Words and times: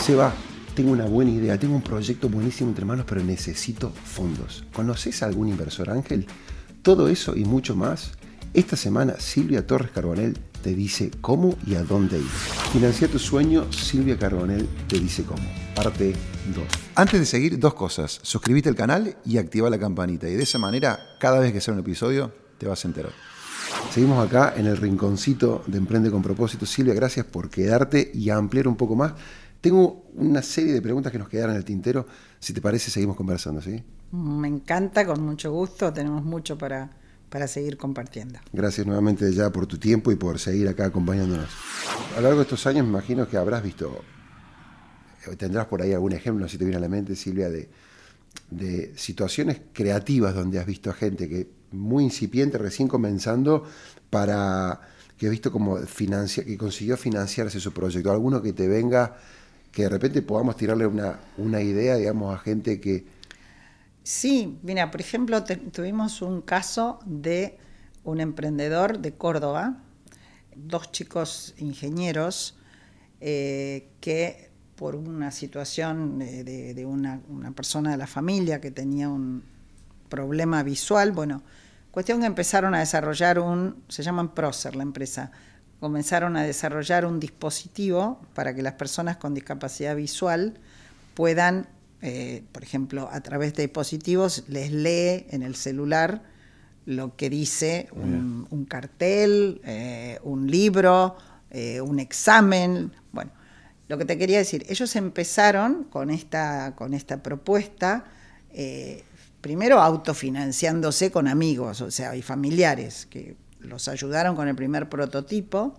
Seba, 0.00 0.32
tengo 0.74 0.92
una 0.92 1.04
buena 1.04 1.30
idea, 1.30 1.58
tengo 1.58 1.74
un 1.74 1.82
proyecto 1.82 2.30
buenísimo 2.30 2.70
entre 2.70 2.86
manos, 2.86 3.04
pero 3.06 3.22
necesito 3.22 3.90
fondos. 3.90 4.64
¿Conoces 4.72 5.22
a 5.22 5.26
algún 5.26 5.48
inversor 5.48 5.90
ángel? 5.90 6.26
Todo 6.80 7.08
eso 7.08 7.36
y 7.36 7.44
mucho 7.44 7.76
más. 7.76 8.12
Esta 8.54 8.76
semana 8.76 9.16
Silvia 9.18 9.66
Torres 9.66 9.90
Carbonell 9.90 10.38
te 10.62 10.74
dice 10.74 11.10
cómo 11.20 11.54
y 11.66 11.74
a 11.74 11.84
dónde 11.84 12.18
ir. 12.18 12.30
Financia 12.72 13.08
tu 13.08 13.18
sueño, 13.18 13.70
Silvia 13.70 14.18
Carbonell 14.18 14.66
te 14.88 14.98
dice 14.98 15.22
cómo. 15.22 15.46
Parte 15.76 16.14
2. 16.54 16.64
Antes 16.94 17.20
de 17.20 17.26
seguir, 17.26 17.58
dos 17.58 17.74
cosas. 17.74 18.20
Suscríbete 18.22 18.70
al 18.70 18.76
canal 18.76 19.16
y 19.26 19.36
activa 19.36 19.68
la 19.68 19.78
campanita. 19.78 20.28
Y 20.30 20.34
de 20.34 20.42
esa 20.42 20.58
manera, 20.58 20.98
cada 21.20 21.40
vez 21.40 21.52
que 21.52 21.60
sea 21.60 21.74
un 21.74 21.80
episodio, 21.80 22.32
te 22.56 22.66
vas 22.66 22.82
a 22.84 22.88
enterar. 22.88 23.12
Seguimos 23.92 24.24
acá 24.24 24.54
en 24.56 24.66
el 24.66 24.76
rinconcito 24.76 25.62
de 25.66 25.78
Emprende 25.78 26.10
con 26.10 26.22
propósito. 26.22 26.64
Silvia, 26.64 26.94
gracias 26.94 27.26
por 27.26 27.50
quedarte 27.50 28.10
y 28.14 28.30
ampliar 28.30 28.66
un 28.66 28.76
poco 28.76 28.96
más. 28.96 29.12
Tengo 29.60 30.06
una 30.14 30.42
serie 30.42 30.72
de 30.72 30.80
preguntas 30.80 31.12
que 31.12 31.18
nos 31.18 31.28
quedaron 31.28 31.52
en 31.52 31.58
el 31.58 31.64
tintero. 31.64 32.06
Si 32.38 32.52
te 32.52 32.60
parece, 32.60 32.90
seguimos 32.90 33.16
conversando, 33.16 33.60
¿sí? 33.60 33.82
Me 34.12 34.48
encanta, 34.48 35.06
con 35.06 35.22
mucho 35.22 35.52
gusto. 35.52 35.92
Tenemos 35.92 36.24
mucho 36.24 36.56
para, 36.56 36.90
para 37.28 37.46
seguir 37.46 37.76
compartiendo. 37.76 38.38
Gracias 38.52 38.86
nuevamente 38.86 39.30
ya 39.32 39.50
por 39.50 39.66
tu 39.66 39.78
tiempo 39.78 40.10
y 40.10 40.16
por 40.16 40.38
seguir 40.38 40.68
acá 40.68 40.86
acompañándonos. 40.86 41.48
A 42.12 42.16
lo 42.16 42.22
largo 42.22 42.38
de 42.38 42.42
estos 42.44 42.66
años 42.66 42.84
me 42.84 42.90
imagino 42.90 43.28
que 43.28 43.36
habrás 43.36 43.62
visto, 43.62 44.02
eh, 45.26 45.36
tendrás 45.36 45.66
por 45.66 45.82
ahí 45.82 45.92
algún 45.92 46.12
ejemplo, 46.12 46.48
si 46.48 46.58
te 46.58 46.64
viene 46.64 46.78
a 46.78 46.80
la 46.80 46.88
mente, 46.88 47.14
Silvia, 47.14 47.50
de, 47.50 47.68
de 48.50 48.92
situaciones 48.96 49.60
creativas 49.72 50.34
donde 50.34 50.58
has 50.58 50.66
visto 50.66 50.90
a 50.90 50.94
gente 50.94 51.28
que 51.28 51.50
muy 51.72 52.04
incipiente, 52.04 52.58
recién 52.58 52.88
comenzando, 52.88 53.64
para 54.08 54.80
que 55.16 55.26
he 55.26 55.30
visto 55.30 55.52
como 55.52 55.76
financia, 55.76 56.44
que 56.44 56.56
consiguió 56.56 56.96
financiarse 56.96 57.60
su 57.60 57.72
proyecto. 57.72 58.10
Alguno 58.10 58.42
que 58.42 58.52
te 58.52 58.66
venga, 58.66 59.18
que 59.72 59.82
de 59.82 59.88
repente 59.88 60.22
podamos 60.22 60.56
tirarle 60.56 60.86
una, 60.86 61.20
una 61.36 61.60
idea, 61.60 61.96
digamos, 61.96 62.34
a 62.34 62.38
gente 62.38 62.80
que... 62.80 63.06
Sí, 64.02 64.58
mira, 64.62 64.90
por 64.90 65.00
ejemplo, 65.00 65.44
tuvimos 65.44 66.22
un 66.22 66.42
caso 66.42 66.98
de 67.04 67.58
un 68.02 68.20
emprendedor 68.20 68.98
de 68.98 69.12
Córdoba, 69.12 69.82
dos 70.56 70.90
chicos 70.90 71.54
ingenieros 71.58 72.58
eh, 73.20 73.88
que 74.00 74.50
por 74.74 74.96
una 74.96 75.30
situación 75.30 76.18
de, 76.18 76.74
de 76.74 76.86
una, 76.86 77.20
una, 77.28 77.52
persona 77.52 77.90
de 77.90 77.98
la 77.98 78.06
familia 78.06 78.60
que 78.60 78.70
tenía 78.70 79.10
un 79.10 79.44
problema 80.08 80.62
visual, 80.62 81.12
bueno, 81.12 81.42
Cuestión 81.90 82.20
que 82.20 82.26
empezaron 82.26 82.74
a 82.74 82.78
desarrollar 82.78 83.40
un, 83.40 83.82
se 83.88 84.02
llaman 84.02 84.32
Procer 84.32 84.76
la 84.76 84.84
empresa, 84.84 85.32
comenzaron 85.80 86.36
a 86.36 86.42
desarrollar 86.42 87.06
un 87.06 87.18
dispositivo 87.18 88.20
para 88.34 88.54
que 88.54 88.62
las 88.62 88.74
personas 88.74 89.16
con 89.16 89.34
discapacidad 89.34 89.96
visual 89.96 90.58
puedan, 91.14 91.66
eh, 92.02 92.44
por 92.52 92.62
ejemplo, 92.62 93.08
a 93.10 93.20
través 93.22 93.54
de 93.54 93.62
dispositivos, 93.64 94.44
les 94.48 94.70
lee 94.70 95.26
en 95.30 95.42
el 95.42 95.56
celular 95.56 96.22
lo 96.84 97.16
que 97.16 97.30
dice 97.30 97.88
un, 97.92 98.66
cartel, 98.68 99.60
eh, 99.64 100.18
un 100.22 100.50
libro, 100.50 101.16
eh, 101.50 101.80
un 101.80 101.98
examen. 101.98 102.92
Bueno, 103.12 103.30
lo 103.88 103.96
que 103.96 104.04
te 104.04 104.18
quería 104.18 104.38
decir, 104.38 104.66
ellos 104.68 104.94
empezaron 104.96 105.84
con 105.84 106.10
esta, 106.10 106.74
con 106.76 106.94
esta 106.94 107.22
propuesta 107.22 108.04
primero 109.40 109.80
autofinanciándose 109.80 111.10
con 111.10 111.28
amigos, 111.28 111.80
o 111.80 111.90
sea, 111.90 112.14
y 112.16 112.22
familiares 112.22 113.06
que 113.06 113.36
los 113.60 113.88
ayudaron 113.88 114.36
con 114.36 114.48
el 114.48 114.56
primer 114.56 114.88
prototipo. 114.88 115.74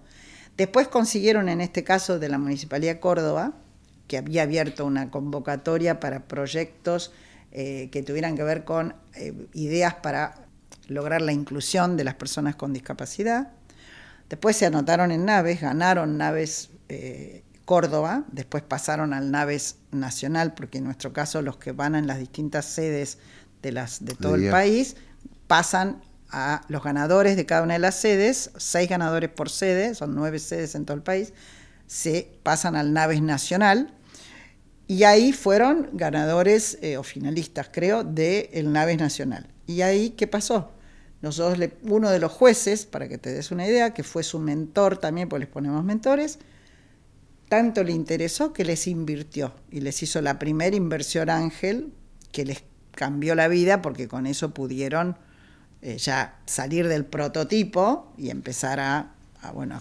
Después 0.58 0.88
consiguieron, 0.88 1.50
en 1.50 1.62
este 1.62 1.84
caso 1.84 2.20
de 2.20 2.30
la 2.30 2.38
Municipalidad 2.38 2.96
de 2.96 3.00
Córdoba, 3.00 3.54
que 4.08 4.18
había 4.18 4.44
abierto 4.44 4.86
una 4.86 5.10
convocatoria 5.10 6.00
para 6.00 6.28
proyectos 6.28 7.12
eh, 7.52 7.90
que 7.92 8.04
tuvieran 8.04 8.36
que 8.36 8.44
ver 8.44 8.64
con 8.64 8.96
eh, 9.16 9.34
ideas 9.54 9.96
para 9.96 10.36
lograr 10.88 11.22
la 11.22 11.32
inclusión 11.32 11.98
de 11.98 12.04
las 12.04 12.16
personas 12.16 12.56
con 12.56 12.74
discapacidad. 12.74 13.54
Después 14.30 14.56
se 14.56 14.66
anotaron 14.66 15.12
en 15.12 15.26
naves, 15.26 15.62
ganaron 15.62 16.18
naves 16.18 16.70
eh, 16.90 17.44
Córdoba, 17.66 18.26
después 18.32 18.64
pasaron 18.64 19.14
al 19.14 19.32
naves 19.32 19.78
nacional, 19.92 20.54
porque 20.54 20.80
en 20.80 20.86
nuestro 20.86 21.14
caso 21.14 21.42
los 21.42 21.58
que 21.58 21.72
van 21.72 21.96
en 21.96 22.08
las 22.08 22.20
distintas 22.20 22.66
sedes 22.66 23.18
de, 23.62 23.72
las, 23.72 24.04
de 24.04 24.16
todo 24.16 24.36
el 24.36 24.50
país, 24.50 24.98
pasan 25.48 26.02
a 26.32 26.62
los 26.70 26.84
ganadores 26.84 27.36
de 27.36 27.46
cada 27.46 27.64
una 27.64 27.74
de 27.74 27.80
las 27.80 27.96
sedes, 27.96 28.52
seis 28.58 28.90
ganadores 28.90 29.30
por 29.30 29.50
sede, 29.50 29.96
son 29.96 30.16
nueve 30.16 30.40
sedes 30.40 30.76
en 30.76 30.86
todo 30.86 30.96
el 30.96 31.04
país, 31.04 31.34
se 31.88 32.32
pasan 32.44 32.76
al 32.76 32.94
Naves 32.94 33.22
Nacional 33.22 33.94
y 34.88 35.04
ahí 35.04 35.34
fueron 35.34 35.90
ganadores 35.94 36.78
eh, 36.82 36.98
o 36.98 37.04
finalistas, 37.04 37.70
creo, 37.72 38.04
del 38.04 38.50
el 38.52 38.72
Naves 38.72 38.98
Nacional. 38.98 39.48
¿Y 39.68 39.82
ahí 39.82 40.12
qué 40.12 40.28
pasó? 40.28 40.72
Nosotros, 41.22 41.70
uno 41.84 42.10
de 42.10 42.20
los 42.20 42.32
jueces, 42.32 42.86
para 42.86 43.08
que 43.08 43.18
te 43.18 43.32
des 43.32 43.52
una 43.52 43.68
idea, 43.68 43.94
que 43.94 44.04
fue 44.04 44.24
su 44.24 44.40
mentor 44.40 44.98
también, 44.98 45.30
pues 45.30 45.40
les 45.40 45.50
ponemos 45.50 45.84
mentores, 45.84 46.40
tanto 47.48 47.84
le 47.84 47.92
interesó 47.92 48.54
que 48.54 48.64
les 48.64 48.88
invirtió 48.88 49.54
y 49.70 49.82
les 49.82 50.02
hizo 50.02 50.22
la 50.22 50.40
primera 50.40 50.76
inversión 50.76 51.30
ángel 51.30 51.94
que 52.32 52.46
les 52.46 52.64
cambió 52.92 53.36
la 53.36 53.48
vida 53.50 53.82
porque 53.82 54.08
con 54.08 54.26
eso 54.26 54.54
pudieron 54.54 55.18
eh, 55.82 55.98
ya 55.98 56.38
salir 56.46 56.88
del 56.88 57.06
prototipo 57.06 58.14
y 58.18 58.30
empezar 58.30 58.80
a, 58.80 59.14
bueno, 59.54 59.80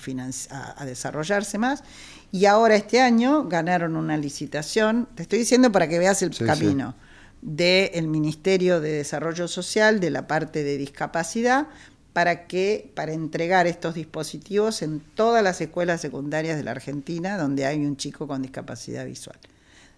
a, 0.51 0.85
desarrollarse 0.87 1.59
más. 1.59 1.85
Y 2.33 2.47
ahora 2.47 2.77
este 2.77 3.01
año 3.01 3.47
ganaron 3.49 3.97
una 3.97 4.17
licitación, 4.17 5.09
te 5.15 5.23
estoy 5.23 5.41
diciendo 5.41 5.71
para 5.71 5.89
que 5.89 5.99
veas 5.99 6.23
el 6.23 6.35
camino, 6.37 6.95
del 7.43 8.07
Ministerio 8.09 8.81
de 8.81 8.93
Desarrollo 8.93 9.49
Social, 9.49 10.01
de 10.01 10.11
la 10.11 10.27
parte 10.27 10.63
de 10.63 10.79
discapacidad, 10.79 11.67
para 12.13 12.47
que 12.47 12.91
para 12.95 13.13
entregar 13.13 13.67
estos 13.67 13.95
dispositivos 13.95 14.83
en 14.83 15.01
todas 15.01 15.43
las 15.43 15.61
escuelas 15.61 16.01
secundarias 16.01 16.57
de 16.57 16.65
la 16.65 16.73
Argentina 16.73 17.39
donde 17.39 17.67
hay 17.67 17.85
un 17.85 17.97
chico 17.97 18.27
con 18.27 18.43
discapacidad 18.43 19.05
visual. 19.07 19.39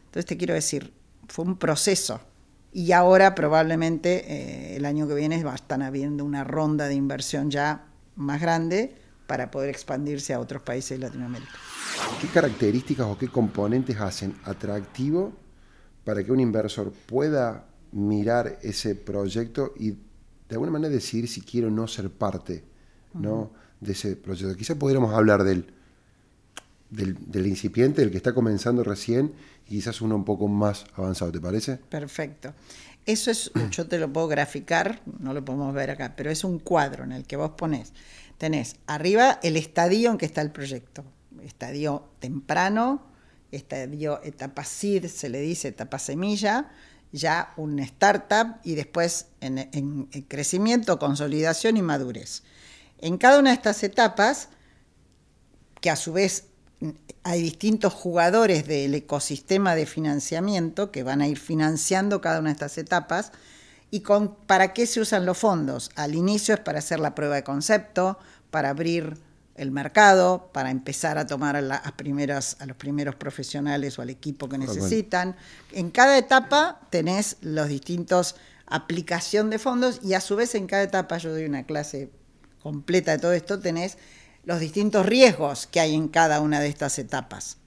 Entonces 0.06 0.26
te 0.26 0.36
quiero 0.36 0.54
decir, 0.54 0.92
fue 1.28 1.44
un 1.44 1.56
proceso 1.56 2.20
y 2.72 2.93
ahora 2.93 3.34
probablemente 3.34 4.25
eh, 4.27 4.77
el 4.77 4.84
año 4.87 5.06
que 5.06 5.15
viene 5.15 5.43
va 5.44 5.53
a 5.53 5.56
estar 5.56 5.83
habiendo 5.83 6.25
una 6.25 6.43
ronda 6.43 6.88
de 6.88 6.94
inversión 6.94 7.50
ya 7.50 7.84
más 8.16 8.41
grande 8.41 8.94
para 9.27 9.50
poder 9.50 9.71
expandirse 9.71 10.34
a 10.34 10.41
otros 10.41 10.62
países 10.62 10.99
de 10.99 11.06
Latinoamérica. 11.06 11.53
¿Qué 12.21 12.28
características 12.28 13.06
o 13.06 13.19
qué 13.19 13.28
componentes 13.28 13.99
hacen 14.00 14.34
atractivo 14.44 15.33
para 16.05 16.25
que 16.25 16.33
un 16.33 16.41
inversor 16.41 16.93
pueda 16.93 17.66
mirar 17.93 18.59
ese 18.62 18.94
proyecto 18.94 19.75
y 19.78 19.91
de 19.91 20.56
alguna 20.56 20.72
manera 20.72 20.93
decidir 20.93 21.28
si 21.28 21.43
quiere 21.43 21.66
o 21.66 21.71
no 21.71 21.87
ser 21.87 22.10
parte 22.10 22.65
¿no? 23.15 23.53
de 23.81 23.93
ese 23.93 24.16
proyecto? 24.16 24.56
Quizá 24.56 24.75
podríamos 24.75 25.15
hablar 25.15 25.44
del, 25.44 25.66
del, 26.92 27.47
incipiente, 27.47 28.03
del 28.03 28.10
que 28.10 28.19
está 28.19 28.34
comenzando 28.34 28.84
recién 28.84 29.32
quizás 29.66 30.03
uno 30.03 30.14
un 30.14 30.25
poco 30.25 30.48
más 30.48 30.84
avanzado, 30.94 31.32
¿te 31.32 31.41
parece? 31.41 31.76
Perfecto. 31.76 32.53
Eso 33.06 33.30
es, 33.30 33.50
yo 33.70 33.88
te 33.88 33.98
lo 33.98 34.12
puedo 34.12 34.28
graficar, 34.28 35.00
no 35.19 35.32
lo 35.32 35.44
podemos 35.44 35.75
ver 35.75 35.91
acá, 35.91 36.14
pero 36.16 36.30
es 36.30 36.44
un 36.44 36.58
cuadro 36.58 37.04
en 37.04 37.12
el 37.12 37.25
que 37.25 37.36
vos 37.36 37.53
ponés, 37.56 37.94
tenés 38.36 38.76
arriba 38.86 39.41
el 39.42 39.56
estadio 39.56 40.10
en 40.10 40.19
que 40.19 40.26
está 40.26 40.42
el 40.42 40.50
proyecto, 40.50 41.04
estadio 41.42 42.10
temprano, 42.19 43.06
estadio 43.50 44.22
etapa 44.22 44.64
seed, 44.64 45.06
se 45.06 45.30
le 45.30 45.41
dice 45.41 45.69
etapa 45.69 45.98
semilla, 45.98 46.70
ya 47.12 47.54
un 47.56 47.78
startup 47.78 48.56
y 48.64 48.74
después 48.74 49.26
en 49.41 50.06
crecimiento, 50.28 50.98
consolidación 50.98 51.76
y 51.76 51.82
madurez. 51.82 52.42
En 52.98 53.19
cada 53.19 53.38
una 53.38 53.50
de 53.50 53.56
estas 53.56 53.82
etapas, 53.82 54.48
que 55.82 55.91
a 55.91 55.97
su 55.97 56.12
vez 56.14 56.51
hay 57.22 57.43
distintos 57.43 57.93
jugadores 57.93 58.66
del 58.66 58.95
ecosistema 58.95 59.74
de 59.74 59.86
financiamiento 59.86 60.91
que 60.91 61.03
van 61.03 61.21
a 61.21 61.28
ir 61.28 61.39
financiando 61.39 62.21
cada 62.21 62.41
una 62.41 62.51
de 62.51 62.54
estas 62.54 62.78
etapas. 62.78 63.33
¿Y 63.91 64.01
con, 64.01 64.34
para 64.47 64.72
qué 64.72 64.86
se 64.86 65.01
usan 65.01 65.27
los 65.27 65.39
fondos? 65.39 65.91
Al 65.97 66.15
inicio 66.15 66.54
es 66.54 66.60
para 66.60 66.78
hacer 66.78 66.98
la 66.98 67.15
prueba 67.15 67.36
de 67.36 67.45
concepto, 67.45 68.18
para 68.51 68.71
abrir 68.71 69.18
el 69.54 69.71
mercado, 69.71 70.51
para 70.53 70.71
empezar 70.71 71.18
a 71.18 71.27
tomar 71.27 71.56
a, 71.56 71.60
las 71.60 71.92
primeras, 71.92 72.56
a 72.59 72.66
los 72.66 72.77
primeros 72.77 73.15
profesionales 73.16 73.98
o 73.98 74.03
al 74.03 74.10
equipo 74.10 74.48
que 74.48 74.59
necesitan. 74.59 75.36
En 75.72 75.91
cada 75.91 76.16
etapa 76.16 76.80
tenés 76.91 77.36
los 77.42 77.68
distintos 77.68 78.36
aplicación 78.66 79.51
de 79.51 79.59
fondos 79.59 80.01
y 80.03 80.15
a 80.15 80.21
su 80.21 80.34
vez 80.36 80.54
en 80.54 80.66
cada 80.66 80.83
etapa, 80.83 81.18
yo 81.18 81.30
doy 81.30 81.45
una 81.45 81.65
clase 81.65 82.10
completa 82.62 83.12
de 83.12 83.18
todo 83.18 83.33
esto, 83.33 83.60
tenés 83.60 83.98
los 84.44 84.60
distintos 84.60 85.06
riesgos 85.06 85.66
que 85.66 85.80
hay 85.80 85.94
en 85.94 86.09
cada 86.09 86.41
una 86.41 86.60
de 86.60 86.68
estas 86.68 86.98
etapas. 86.98 87.59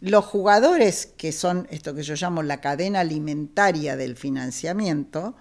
Los 0.00 0.24
jugadores, 0.24 1.06
que 1.16 1.32
son 1.32 1.66
esto 1.70 1.94
que 1.94 2.02
yo 2.02 2.14
llamo 2.14 2.42
la 2.42 2.60
cadena 2.60 3.00
alimentaria 3.00 3.96
del 3.96 4.16
financiamiento, 4.16 5.36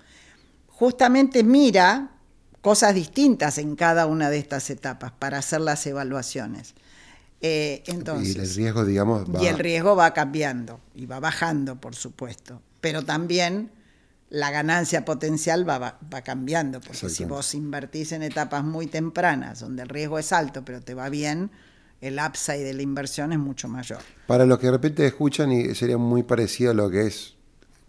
justamente 0.68 1.44
mira 1.44 2.12
cosas 2.62 2.94
distintas 2.94 3.58
en 3.58 3.76
cada 3.76 4.06
una 4.06 4.30
de 4.30 4.38
estas 4.38 4.70
etapas 4.70 5.12
para 5.12 5.40
hacer 5.40 5.62
las 5.62 5.86
evaluaciones. 5.88 6.76
Eh, 7.42 7.82
entonces, 7.88 8.36
y 8.36 8.40
el 8.40 8.56
riesgo, 8.56 8.86
digamos, 8.86 9.26
va... 9.26 9.42
Y 9.42 9.48
el 9.48 9.58
riesgo 9.58 9.96
va 9.96 10.14
cambiando 10.14 10.80
y 10.94 11.08
va 11.08 11.20
bajando, 11.20 11.82
por 11.82 11.96
supuesto. 11.96 12.62
Pero 12.82 13.02
también 13.02 13.72
la 14.32 14.50
ganancia 14.50 15.04
potencial 15.04 15.68
va, 15.68 16.00
va, 16.12 16.22
cambiando, 16.22 16.80
porque 16.80 17.10
si 17.10 17.26
vos 17.26 17.54
invertís 17.54 18.14
en 18.14 18.24
etapas 18.24 18.64
muy 18.64 18.88
tempranas, 18.88 19.60
donde 19.60 19.84
el 19.84 19.90
riesgo 19.90 20.18
es 20.20 20.32
alto, 20.32 20.64
pero 20.64 20.80
te 20.80 20.94
va 20.94 21.10
bien, 21.10 21.52
el 22.00 22.18
upside 22.18 22.64
de 22.64 22.74
la 22.74 22.82
inversión 22.82 23.34
es 23.34 23.40
mucho 23.40 23.68
mayor. 23.68 24.00
Para 24.28 24.46
los 24.46 24.58
que 24.58 24.68
de 24.68 24.72
repente 24.72 25.06
escuchan, 25.06 25.52
y 25.52 25.76
sería 25.76 25.98
muy 25.98 26.24
parecido 26.24 26.72
a 26.72 26.74
lo 26.74 26.90
que 26.90 27.08
es 27.08 27.36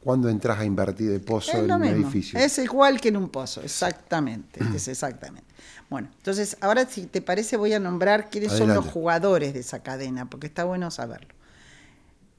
cuando 0.03 0.29
entras 0.29 0.59
a 0.59 0.65
invertir 0.65 1.13
de 1.13 1.21
pozo 1.21 1.57
en 1.57 1.71
un 1.71 1.85
edificio. 1.85 2.37
Es 2.37 2.59
igual 2.59 3.01
que 3.01 3.11
en 3.11 3.19
un 3.19 3.29
pozo, 3.29 3.63
exactamente. 3.63 4.61
es 4.75 4.89
exactamente. 4.89 5.47
Bueno, 5.89 6.09
entonces 6.17 6.57
ahora 6.61 6.87
si 6.87 7.07
te 7.07 7.23
parece 7.23 7.57
voy 7.57 7.73
a 7.73 7.79
nombrar 7.79 8.31
quiénes 8.31 8.51
son 8.51 8.75
los 8.75 8.85
jugadores 8.87 9.55
de 9.55 9.61
esa 9.61 9.85
cadena, 9.85 10.29
porque 10.29 10.49
está 10.49 10.65
bueno 10.65 10.91
saberlo. 10.91 11.35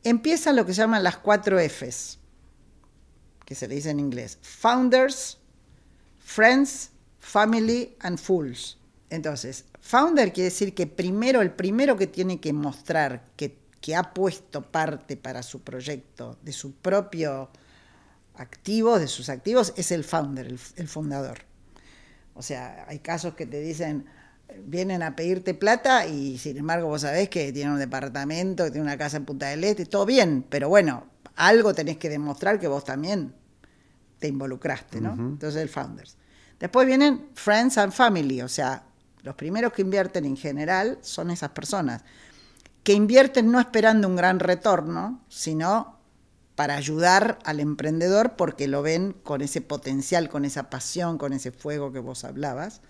Empieza 0.04 0.52
lo 0.52 0.66
que 0.66 0.74
llaman 0.74 1.04
las 1.04 1.16
cuatro 1.16 1.58
Fs, 1.58 2.20
que 3.45 3.56
se 3.56 3.68
le 3.68 3.75
dice 3.75 3.90
en 3.90 4.00
inglés. 4.00 4.40
Founders, 4.42 5.40
Friends, 6.19 6.92
Family 7.19 7.95
and 8.00 8.18
Fools. 8.18 8.78
Entonces, 9.10 9.66
founder 9.80 10.34
quiere 10.34 10.50
decir 10.50 10.74
que 10.74 10.88
primero, 10.88 11.42
el 11.42 11.51
primero 11.51 11.95
que 11.98 12.07
tiene 12.07 12.40
que 12.40 12.51
mostrar 12.54 13.25
que 13.36 13.63
que 13.84 13.98
ha 13.98 14.13
puesto 14.13 14.62
parte 14.62 15.18
para 15.18 15.44
su 15.44 15.62
proyecto 15.62 16.38
de 16.42 16.54
su 16.54 16.74
propio 16.74 17.50
activo, 18.36 18.98
de 18.98 19.10
sus 19.10 19.28
activos, 19.28 19.74
es 19.75 19.92
el 19.92 20.06
founder, 20.06 20.56
el, 20.78 20.88
fundador. 20.88 21.40
O 22.34 22.42
sea, 22.42 22.86
hay 22.88 23.00
casos 23.00 23.34
que 23.34 23.45
te 23.45 23.60
dicen, 23.60 24.06
vienen 24.63 25.04
a 25.04 25.18
pedirte 25.18 25.54
plata 25.54 26.07
y 26.07 26.38
sin 26.38 26.56
embargo 26.56 26.88
vos 26.88 27.01
sabés 27.01 27.28
que 27.28 27.51
tiene 27.51 27.74
un 27.74 27.78
departamento, 27.78 28.63
que 28.63 28.72
tiene 28.72 28.88
una 28.88 28.98
casa 28.98 29.18
en 29.18 29.25
Punta 29.25 29.48
del 29.48 29.66
Este, 29.66 29.86
todo 29.86 30.06
bien, 30.06 30.45
pero 30.50 30.69
bueno, 30.69 31.06
algo 31.35 31.74
tenés 31.74 31.97
que 31.97 32.09
demostrar 32.09 32.59
que 32.59 32.68
vos 32.68 32.83
también 32.83 33.33
te 34.19 34.27
involucraste, 34.27 35.01
¿no? 35.01 35.13
Entonces 35.13 35.62
el 35.62 35.69
founders. 35.69 36.18
Después 36.59 36.88
vienen 36.88 37.27
friends 37.33 37.77
and 37.77 37.91
family, 37.91 38.41
o 38.41 38.47
sea, 38.47 38.83
los 39.24 39.35
primeros 39.35 39.74
que 39.74 39.81
invierten 39.81 40.25
en 40.25 40.38
general 40.38 40.97
son 41.01 41.31
esas 41.31 41.50
personas 41.50 42.03
que 42.83 42.94
invierten 42.94 43.50
no 43.50 43.59
esperando 43.59 44.07
un 44.07 44.15
gran 44.15 44.39
retorno, 44.39 45.21
sino 45.30 45.97
para 46.56 46.75
ayudar 46.75 47.39
al 47.45 47.59
emprendedor 47.59 48.35
porque 48.35 48.68
lo 48.68 48.81
ven 48.81 49.13
con 49.24 49.41
ese 49.41 49.62
potencial, 49.62 50.30
con 50.30 50.45
esa 50.45 50.69
pasión, 50.69 51.18
con 51.18 51.33
ese 51.33 51.51
fuego 51.51 51.91
que 51.91 52.00
vos 52.00 52.25
hablabas. 52.25 52.81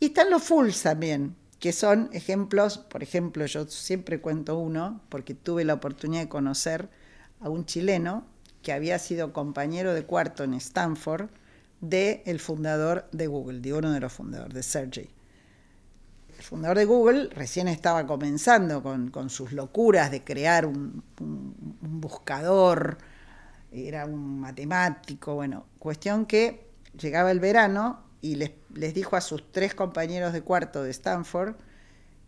Y 0.00 0.06
están 0.06 0.30
los 0.30 0.44
fulls 0.44 0.82
también, 0.82 1.36
que 1.58 1.72
son 1.72 2.08
ejemplos, 2.12 2.78
por 2.78 3.02
ejemplo, 3.02 3.44
yo 3.46 3.66
siempre 3.66 4.20
cuento 4.20 4.56
uno, 4.56 5.02
porque 5.08 5.34
tuve 5.34 5.64
la 5.64 5.74
oportunidad 5.74 6.22
de 6.22 6.28
conocer 6.28 6.88
a 7.40 7.48
un 7.48 7.64
chileno 7.64 8.24
que 8.62 8.72
había 8.72 8.98
sido 8.98 9.32
compañero 9.32 9.94
de 9.94 10.04
cuarto 10.04 10.44
en 10.44 10.54
Stanford 10.54 11.30
de 11.80 12.22
el 12.26 12.40
fundador 12.40 13.08
de 13.12 13.26
Google, 13.26 13.60
de 13.60 13.72
uno 13.72 13.92
de 13.92 14.00
los 14.00 14.12
fundadores, 14.12 14.54
de 14.54 14.62
Sergey. 14.62 15.10
El 16.36 16.44
fundador 16.44 16.78
de 16.78 16.84
Google 16.84 17.30
recién 17.34 17.68
estaba 17.68 18.06
comenzando 18.06 18.82
con, 18.82 19.30
sus 19.30 19.52
locuras 19.52 20.10
de 20.10 20.22
crear 20.22 20.66
un, 20.66 21.02
buscador, 21.80 22.98
era 23.72 24.06
un 24.06 24.40
matemático, 24.40 25.34
bueno, 25.34 25.66
cuestión 25.78 26.26
que 26.26 26.68
llegaba 26.98 27.30
el 27.30 27.40
verano 27.40 28.04
y 28.20 28.36
les, 28.36 28.52
les, 28.72 28.94
dijo 28.94 29.16
a 29.16 29.20
sus 29.20 29.50
tres 29.52 29.74
compañeros 29.74 30.32
de 30.32 30.42
cuarto 30.42 30.82
de 30.82 30.90
Stanford, 30.90 31.56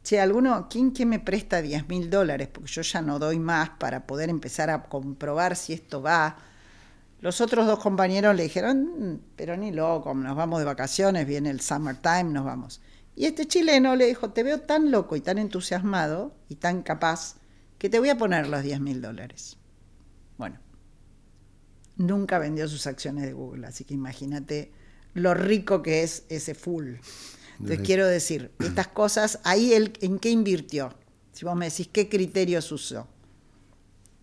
che, 0.03 0.21
¿alguno, 0.21 0.69
quién 0.69 0.93
me 1.09 1.21
presta 1.21 1.63
10 1.63 1.89
mil 1.89 2.11
dólares? 2.11 2.49
Porque 2.53 2.71
yo 2.71 2.83
ya 2.83 3.03
no 3.03 3.19
doy 3.19 3.39
más 3.39 3.71
para 3.71 4.07
poder 4.07 4.31
empezar 4.31 4.71
a 4.71 4.85
comprobar 4.85 5.57
si 5.57 5.73
esto 5.73 6.03
va. 6.03 6.37
Los 7.21 7.41
otros 7.41 7.67
dos 7.67 7.79
compañeros 7.79 8.35
le 8.35 8.45
dijeron, 8.45 9.13
mm, 9.13 9.21
pero 9.37 9.57
ni 9.57 9.73
loco, 9.73 10.15
nos 10.15 10.37
vamos 10.37 10.59
de 10.59 10.65
vacaciones, 10.65 11.27
viene 11.27 11.51
el 11.51 11.61
summertime, 11.61 12.25
nos 12.25 12.45
vamos. 12.45 12.81
Y 13.15 13.27
este 13.27 13.47
chileno 13.47 13.97
le 13.97 14.07
dijo, 14.07 14.31
te 14.31 14.43
veo 14.43 14.61
tan 14.61 14.91
loco 14.91 15.17
y 15.17 15.21
tan 15.21 15.39
entusiasmado 15.39 16.35
y 16.49 16.55
tan 16.57 16.83
capaz 16.83 17.37
que 17.79 17.91
te 17.91 17.99
voy 17.99 18.09
a 18.09 18.17
poner 18.17 18.47
los 18.47 18.63
10 18.63 18.81
mil 18.81 19.03
dólares. 19.03 19.59
Bueno, 20.39 20.59
nunca 21.97 22.39
vendió 22.39 22.67
sus 22.69 22.87
acciones 22.87 23.25
de 23.25 23.35
Google, 23.35 23.67
así 23.67 23.85
que 23.85 23.95
imagínate 23.95 24.73
lo 25.13 25.35
rico 25.35 25.83
que 25.83 26.03
es 26.03 26.25
ese 26.29 26.55
full. 26.55 26.95
Te 27.67 27.81
quiero 27.81 28.07
decir, 28.07 28.53
estas 28.61 28.89
cosas, 28.89 29.39
ahí 29.45 29.73
él, 29.75 29.93
¿en 30.01 30.19
qué 30.19 30.31
invirtió? 30.31 30.95
Si 31.33 31.45
vos 31.45 31.57
me 31.57 31.71
decís, 31.71 31.89
¿qué 31.93 32.09
criterios 32.09 32.71
usó? 32.73 33.07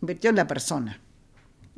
Invirtió 0.02 0.30
en 0.30 0.36
la 0.36 0.48
persona. 0.48 1.02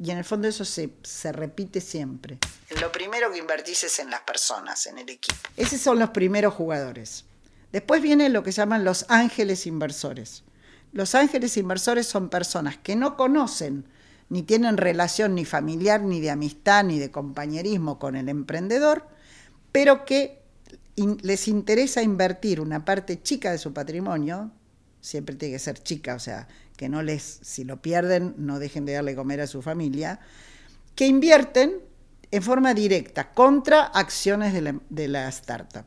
Y 0.02 0.12
en 0.12 0.18
el 0.18 0.24
fondo 0.24 0.48
eso 0.48 0.64
se, 0.64 0.92
repite 1.32 1.82
siempre. 1.82 2.38
Lo 2.80 2.92
primero 2.92 3.32
que 3.32 3.38
invertís 3.38 3.84
es 3.84 4.00
en 4.00 4.10
las 4.10 4.22
personas, 4.22 4.86
en 4.88 4.98
el 4.98 5.10
equipo. 5.10 5.38
Esos 5.58 5.82
son 5.82 6.00
los 6.00 6.12
primeros 6.12 6.54
jugadores. 6.54 7.26
Después 7.74 8.02
viene 8.02 8.30
lo 8.30 8.42
que 8.42 8.52
llaman 8.52 8.86
los 8.86 9.06
ángeles 9.10 9.68
inversores. 9.68 10.44
Los 10.94 11.16
ángeles 11.16 11.58
inversores 11.58 12.08
son 12.08 12.30
personas 12.30 12.78
que 12.78 12.96
no 12.96 13.18
conocen 13.18 13.86
ni 14.30 14.44
tienen 14.44 14.78
relación 14.78 15.36
ni 15.36 15.44
familiar, 15.44 16.02
ni 16.02 16.22
de 16.22 16.30
amistad, 16.30 16.84
ni 16.84 17.00
de 17.00 17.12
compañerismo 17.12 18.00
con 18.00 18.16
el 18.16 18.30
emprendedor, 18.30 19.08
pero 19.72 20.06
que 20.06 20.39
les 21.22 21.48
interesa 21.48 22.02
invertir 22.02 22.62
una 22.62 22.86
parte 22.86 23.22
chica 23.22 23.52
de 23.52 23.58
su 23.58 23.74
patrimonio, 23.74 24.52
siempre 25.02 25.36
tiene 25.36 25.54
que 25.54 25.60
ser 25.60 25.82
chica, 25.82 26.16
o 26.16 26.20
sea, 26.20 26.48
que 26.76 26.90
no 26.90 27.02
les, 27.02 27.40
si 27.42 27.64
lo 27.64 27.82
pierden, 27.82 28.36
no 28.38 28.60
dejen 28.60 28.86
de 28.86 28.94
darle 28.94 29.16
comer 29.16 29.42
a 29.42 29.48
su 29.48 29.62
familia, 29.62 30.20
que 30.96 31.08
invierten 31.08 31.74
en 32.32 32.44
forma 32.44 32.74
directa 32.74 33.32
contra 33.32 33.84
acciones 33.86 34.54
de 34.54 35.08
la, 35.08 35.30
startup. 35.30 35.86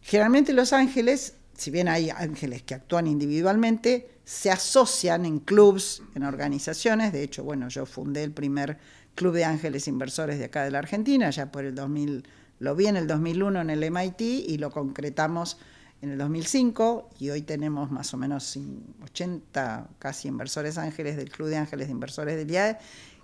Generalmente 0.00 0.52
los 0.52 0.72
ángeles, 0.72 1.34
si 1.56 1.70
bien 1.70 1.88
hay 1.88 2.10
ángeles 2.10 2.62
que 2.62 2.74
actúan 2.74 3.06
individualmente, 3.06 4.10
se 4.24 4.50
asocian 4.50 5.24
en 5.24 5.38
clubs, 5.38 6.02
en 6.14 6.24
organizaciones. 6.24 7.12
De 7.12 7.22
hecho, 7.22 7.44
bueno, 7.44 7.68
yo 7.68 7.86
fundé 7.86 8.24
el 8.24 8.32
primer 8.32 8.78
club 9.14 9.34
de 9.34 9.44
ángeles 9.44 9.88
inversores 9.88 10.38
de 10.38 10.46
acá 10.46 10.64
de 10.64 10.70
la 10.70 10.78
Argentina, 10.78 11.30
ya 11.30 11.50
por 11.52 11.64
el 11.64 11.74
2000, 11.74 12.26
lo 12.58 12.74
vi 12.74 12.86
en 12.86 12.96
el 12.96 13.06
2001 13.06 13.60
en 13.60 13.70
el 13.70 13.90
MIT 13.90 14.20
y 14.20 14.58
lo 14.58 14.70
concretamos 14.70 15.58
en 16.02 16.10
el 16.10 16.18
2005 16.18 17.10
y 17.18 17.30
hoy 17.30 17.42
tenemos 17.42 17.90
más 17.90 18.12
o 18.14 18.16
menos 18.16 18.58
80 19.02 19.88
casi 19.98 20.28
inversores 20.28 20.78
ángeles 20.78 21.16
del 21.16 21.30
Club 21.30 21.48
de 21.48 21.56
Ángeles 21.56 21.88
de 21.88 21.92
Inversores 21.92 22.36
del 22.36 22.50
IAE 22.50 22.78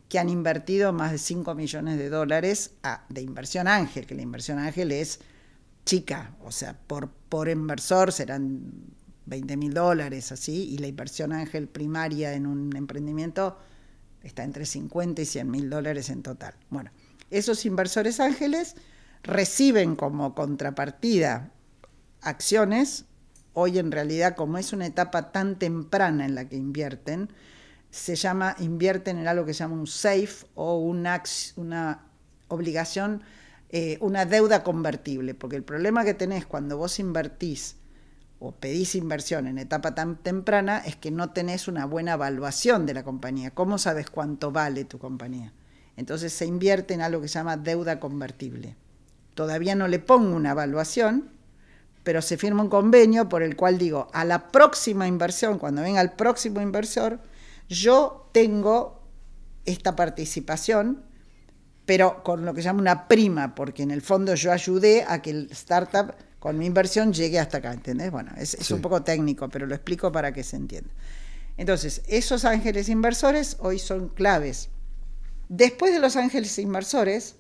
que 0.09 0.19
han 0.19 0.29
invertido 0.29 0.93
más 0.93 1.13
de 1.13 1.19
5 1.19 1.55
millones 1.55 1.99
de 1.99 2.11
dólares 2.11 2.73
de 3.09 3.23
inversión 3.23 3.67
ángel, 3.67 4.07
que 4.07 4.15
la 4.15 4.23
inversión 4.23 4.59
ángel 4.59 4.93
es 4.93 5.21
chica, 5.87 6.37
o 6.45 6.53
sea, 6.53 6.79
por, 6.87 7.09
por 7.09 7.49
inversor 7.49 8.13
serán 8.13 8.61
20 9.27 9.57
mil 9.57 9.73
dólares, 9.73 10.31
así, 10.33 10.69
y 10.71 10.79
la 10.79 10.87
inversión 10.87 11.33
ángel 11.33 11.67
primaria 11.67 12.35
en 12.35 12.47
un 12.47 12.77
emprendimiento 12.77 13.59
está 14.23 14.45
entre 14.45 14.67
50 14.67 15.23
y 15.23 15.25
100 15.25 15.51
mil 15.51 15.71
dólares 15.71 16.11
en 16.11 16.23
total. 16.23 16.55
Bueno, 16.71 16.91
esos 17.31 17.65
inversores 17.65 18.21
ángeles 18.21 18.77
reciben 19.23 19.97
como 19.97 20.35
contrapartida 20.35 21.53
acciones, 22.21 23.05
hoy 23.53 23.79
en 23.79 23.93
realidad 23.93 24.35
como 24.37 24.59
es 24.59 24.73
una 24.73 24.87
etapa 24.87 25.33
tan 25.33 25.59
temprana 25.59 26.25
en 26.25 26.35
la 26.35 26.49
que 26.49 26.57
invierten, 26.57 27.31
se 27.91 28.17
llama, 28.17 28.57
invierten 28.59 29.19
en 29.19 29.29
algo 29.29 29.45
que 29.45 29.53
se 29.53 29.61
llama 29.61 29.75
un 29.75 29.87
SAFE 29.87 30.47
o 30.55 30.79
una, 30.79 31.23
una 31.57 32.07
obligación, 32.49 33.23
eh, 33.69 33.99
una 34.01 34.25
deuda 34.25 34.63
convertible, 34.63 35.35
porque 35.35 35.57
el 35.57 35.63
problema 35.63 36.05
que 36.05 36.15
tenés 36.15 36.47
cuando 36.47 36.79
vos 36.79 36.99
invertís 36.99 37.77
o 38.39 38.53
pedís 38.53 38.95
inversión 38.95 39.47
en 39.47 39.59
etapa 39.59 39.95
tan 39.95 40.17
temprana 40.17 40.79
es 40.79 40.97
que 40.97 41.11
no 41.11 41.31
tenés 41.31 41.69
una 41.69 41.85
buena 41.85 42.15
evaluación 42.15 42.87
de 42.87 42.95
la 42.95 43.05
compañía. 43.05 43.53
¿Cómo 43.53 43.79
sabes 43.79 44.11
cuánto 44.11 44.51
vale 44.51 44.85
tu 44.85 44.99
compañía? 44.99 45.53
Entonces 45.97 46.33
se 46.33 46.47
invierte 46.47 46.95
en 46.95 47.03
algo 47.03 47.21
que 47.21 47.29
se 47.29 47.35
llama 47.35 47.57
deuda 47.57 48.01
convertible. 48.01 48.77
Todavía 49.35 49.75
no 49.75 49.89
le 49.89 49.99
pongo 49.99 50.37
una 50.37 50.51
evaluación, 50.51 51.31
pero 52.03 52.21
se 52.23 52.37
firma 52.37 52.63
un 52.63 52.69
convenio 52.69 53.29
por 53.29 53.43
el 53.43 53.57
cual 53.57 53.79
digo, 53.79 54.09
a 54.13 54.25
la 54.25 54.49
próxima 54.49 55.07
inversión, 55.07 55.59
cuando 55.59 55.83
venga 55.83 56.01
el 56.01 56.13
próximo 56.13 56.61
inversor, 56.61 57.21
yo 57.69 58.29
tengo 58.33 59.03
esta 59.65 59.95
participación, 59.95 61.05
pero 61.87 62.23
con 62.23 62.45
lo 62.45 62.55
que 62.55 62.63
se 62.63 62.67
llama 62.67 62.81
una 62.81 63.09
prima, 63.09 63.55
porque 63.55 63.83
en 63.83 63.91
el 63.91 64.03
fondo 64.03 64.35
yo 64.35 64.53
ayudé 64.53 65.05
a 65.07 65.23
que 65.23 65.31
el 65.31 65.49
startup 65.53 66.15
con 66.39 66.59
mi 66.59 66.67
inversión 66.67 67.13
llegue 67.13 67.39
hasta 67.39 67.59
acá, 67.59 67.73
¿entendés? 67.73 68.11
Bueno, 68.11 68.33
es, 68.37 68.71
un 68.73 68.81
poco 68.81 69.03
técnico, 69.03 69.49
pero 69.49 69.67
lo 69.67 69.75
explico 69.75 70.11
para 70.11 70.33
que 70.33 70.43
se 70.43 70.57
entienda. 70.57 70.91
Entonces, 71.57 72.03
esos 72.09 72.45
ángeles 72.45 72.89
inversores 72.89 73.57
hoy 73.61 73.79
son 73.79 74.09
claves. 74.09 74.69
Después 75.49 75.93
de 75.93 76.01
los 76.01 76.17
ángeles 76.17 76.59
inversores, 76.59 77.37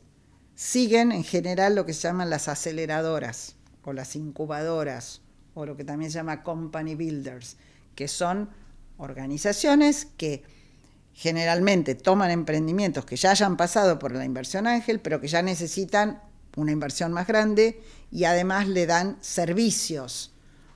siguen 0.54 1.12
en 1.12 1.25
general 1.25 1.75
lo 1.75 1.87
que 1.87 1.92
se 1.92 2.02
llaman 2.02 2.30
las 2.30 2.49
aceleradoras 2.49 3.56
o 3.85 3.92
las 3.92 4.16
incubadoras 4.16 5.21
o 5.54 5.66
lo 5.66 5.76
que 5.76 5.85
también 5.85 6.11
se 6.11 6.16
llama 6.16 6.42
company 6.42 6.94
builders, 6.94 7.56
que 7.94 8.09
son 8.09 8.50
organizaciones 8.97 10.06
que 10.16 10.44
generalmente 11.14 11.94
toman 11.94 12.30
emprendimientos 12.30 13.04
que 13.04 13.16
ya 13.16 13.32
hayan 13.32 13.56
pasado 13.56 13.99
por 13.99 14.12
la 14.12 14.25
inversión 14.25 14.66
ángel, 14.66 15.00
pero 15.00 15.21
que 15.21 15.28
ya 15.28 15.42
necesitan 15.42 16.23
una 16.56 16.73
inversión 16.73 17.12
más 17.12 17.26
grande 17.26 17.82
y 18.11 18.25
además 18.25 18.68
le 18.68 18.87
dan 18.87 19.18
servicios 19.21 20.32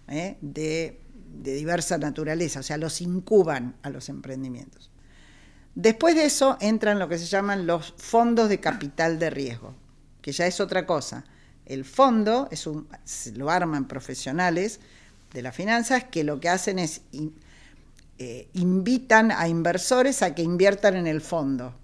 ¿eh? 0.09 0.37
de, 0.40 1.00
de 1.42 1.54
diversa 1.54 1.99
naturaleza, 1.99 2.61
o 2.61 2.62
sea, 2.62 2.76
los 2.76 3.00
incuban 3.00 3.76
a 3.83 3.90
los 3.90 4.09
emprendimientos. 4.09 4.90
Después 5.76 6.14
de 6.14 6.25
eso 6.25 6.56
entran 6.62 6.99
lo 6.99 7.06
que 7.06 7.18
se 7.18 7.26
llaman 7.26 7.66
los 7.66 7.92
fondos 7.99 8.49
de 8.49 8.61
capital 8.61 9.18
de 9.18 9.28
riesgo, 9.28 9.75
que 10.23 10.33
ya 10.33 10.47
es 10.47 10.59
otra 10.59 10.87
cosa. 10.87 11.26
El 11.66 11.85
fondo 11.85 12.49
es 12.50 12.66
un, 12.66 12.88
lo 13.35 13.50
arman 13.50 13.87
profesionales 13.87 14.80
de 15.35 15.42
las 15.42 15.54
finanzas 15.54 16.04
que 16.04 16.25
lo 16.25 16.40
que 16.40 16.49
hacen 16.49 16.78
es 16.78 17.02
eh, 18.18 18.49
invitan 18.54 19.30
a 19.30 19.49
inversores 19.49 20.23
a 20.23 20.35
que 20.35 20.40
inviertan 20.40 20.97
en 20.97 21.06
el 21.06 21.21
fondo, 21.21 21.75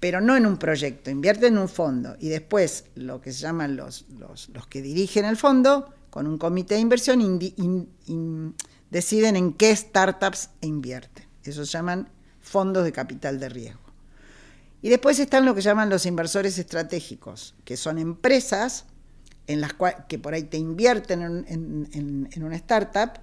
pero 0.00 0.20
no 0.20 0.36
en 0.36 0.44
un 0.44 0.56
proyecto, 0.56 1.08
invierten 1.08 1.52
en 1.52 1.60
un 1.60 1.68
fondo 1.68 2.16
y 2.18 2.28
después 2.28 2.86
lo 2.96 3.20
que 3.20 3.32
se 3.32 3.42
llaman 3.42 3.76
los, 3.76 4.04
los, 4.18 4.66
que 4.68 4.82
dirigen 4.82 5.26
el 5.26 5.36
fondo, 5.36 5.94
con 6.10 6.26
un 6.26 6.38
comité 6.38 6.74
de 6.74 6.80
inversión, 6.80 7.38
deciden 8.90 9.36
en 9.36 9.52
qué 9.52 9.76
startups 9.76 10.50
invierten. 10.60 11.24
Eso 11.44 11.64
se 11.64 11.70
llaman 11.70 12.08
fondos 12.46 12.84
de 12.84 12.92
capital 12.92 13.38
de 13.40 13.48
riesgo. 13.48 13.80
Y 14.82 14.88
después 14.88 15.18
están 15.18 15.44
lo 15.44 15.54
que 15.54 15.62
llaman 15.62 15.90
los 15.90 16.06
inversores 16.06 16.58
estratégicos, 16.58 17.54
que 17.64 17.76
son 17.76 17.98
empresas 17.98 18.84
en 19.46 19.60
las 19.60 19.74
que 20.08 20.18
por 20.18 20.34
ahí 20.34 20.44
te 20.44 20.58
invierten 20.58 21.22
en, 21.22 22.28
en 22.30 22.42
una 22.42 22.56
startup 22.56 23.20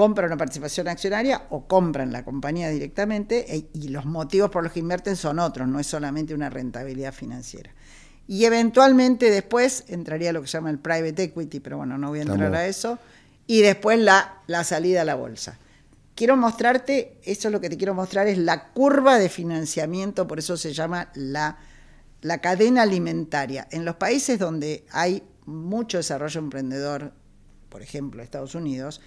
compran 0.00 0.28
una 0.28 0.38
participación 0.38 0.88
accionaria 0.88 1.42
o 1.50 1.66
compran 1.66 2.10
la 2.10 2.24
compañía 2.24 2.70
directamente 2.70 3.54
e, 3.54 3.68
y 3.74 3.88
los 3.88 4.06
motivos 4.06 4.48
por 4.50 4.62
los 4.62 4.72
que 4.72 4.80
invierten 4.80 5.14
son 5.14 5.38
otros, 5.38 5.68
no 5.68 5.78
es 5.78 5.86
solamente 5.86 6.32
una 6.32 6.48
rentabilidad 6.48 7.12
financiera. 7.12 7.70
Y 8.26 8.46
eventualmente 8.46 9.30
después 9.30 9.84
entraría 9.88 10.32
lo 10.32 10.40
que 10.40 10.48
se 10.48 10.56
llama 10.56 10.70
el 10.70 10.78
private 10.78 11.24
equity, 11.24 11.60
pero 11.60 11.76
bueno, 11.76 11.98
no 11.98 12.08
voy 12.08 12.20
a 12.20 12.22
entrar 12.22 12.54
a 12.54 12.66
eso, 12.66 12.98
y 13.46 13.60
después 13.60 13.98
la, 13.98 14.38
la 14.46 14.64
salida 14.64 15.02
a 15.02 15.04
la 15.04 15.16
bolsa. 15.16 15.58
Quiero 16.20 16.36
mostrarte, 16.36 17.16
eso 17.22 17.48
es 17.48 17.52
lo 17.52 17.62
que 17.62 17.70
te 17.70 17.78
quiero 17.78 17.94
mostrar, 17.94 18.26
es 18.26 18.36
la 18.36 18.74
curva 18.74 19.18
de 19.18 19.30
financiamiento, 19.30 20.26
por 20.26 20.38
eso 20.38 20.54
se 20.58 20.74
llama 20.74 21.10
la, 21.14 21.56
la 22.20 22.42
cadena 22.42 22.82
alimentaria. 22.82 23.66
En 23.70 23.86
los 23.86 23.96
países 23.96 24.38
donde 24.38 24.84
hay 24.90 25.22
mucho 25.46 25.96
desarrollo 25.96 26.38
emprendedor, 26.38 27.14
por 27.70 27.80
ejemplo 27.80 28.22
Estados 28.22 28.54
Unidos, 28.54 29.00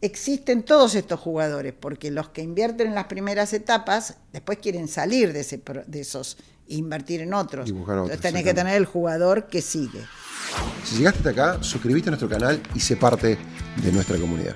existen 0.00 0.62
todos 0.62 0.94
estos 0.94 1.18
jugadores, 1.18 1.72
porque 1.72 2.12
los 2.12 2.28
que 2.28 2.42
invierten 2.42 2.86
en 2.86 2.94
las 2.94 3.06
primeras 3.06 3.52
etapas 3.52 4.18
después 4.32 4.58
quieren 4.58 4.86
salir 4.86 5.32
de, 5.32 5.40
ese, 5.40 5.60
de 5.88 6.00
esos 6.00 6.36
e 6.68 6.76
invertir 6.76 7.20
en 7.22 7.34
otros. 7.34 7.68
Entonces 7.68 8.20
tenés 8.20 8.44
que 8.44 8.54
tener 8.54 8.76
el 8.76 8.86
jugador 8.86 9.48
que 9.48 9.60
sigue. 9.60 10.06
Si 10.84 10.98
llegaste 10.98 11.18
hasta 11.18 11.30
acá, 11.30 11.62
suscríbete 11.64 12.10
a 12.10 12.12
nuestro 12.12 12.28
canal 12.28 12.62
y 12.76 12.78
sé 12.78 12.96
parte 12.96 13.38
de 13.82 13.90
nuestra 13.90 14.16
comunidad. 14.18 14.54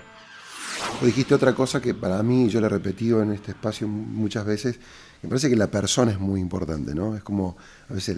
Dijiste 1.02 1.32
otra 1.34 1.54
cosa 1.54 1.80
que 1.80 1.94
para 1.94 2.20
mí, 2.24 2.48
yo 2.48 2.60
lo 2.60 2.66
he 2.66 2.70
repetido 2.70 3.22
en 3.22 3.32
este 3.32 3.52
espacio 3.52 3.86
muchas 3.86 4.44
veces, 4.44 4.80
me 5.22 5.28
parece 5.28 5.48
que 5.48 5.54
la 5.54 5.70
persona 5.70 6.10
es 6.10 6.18
muy 6.18 6.40
importante, 6.40 6.92
¿no? 6.92 7.16
Es 7.16 7.22
como 7.22 7.56
a 7.88 7.94
veces 7.94 8.16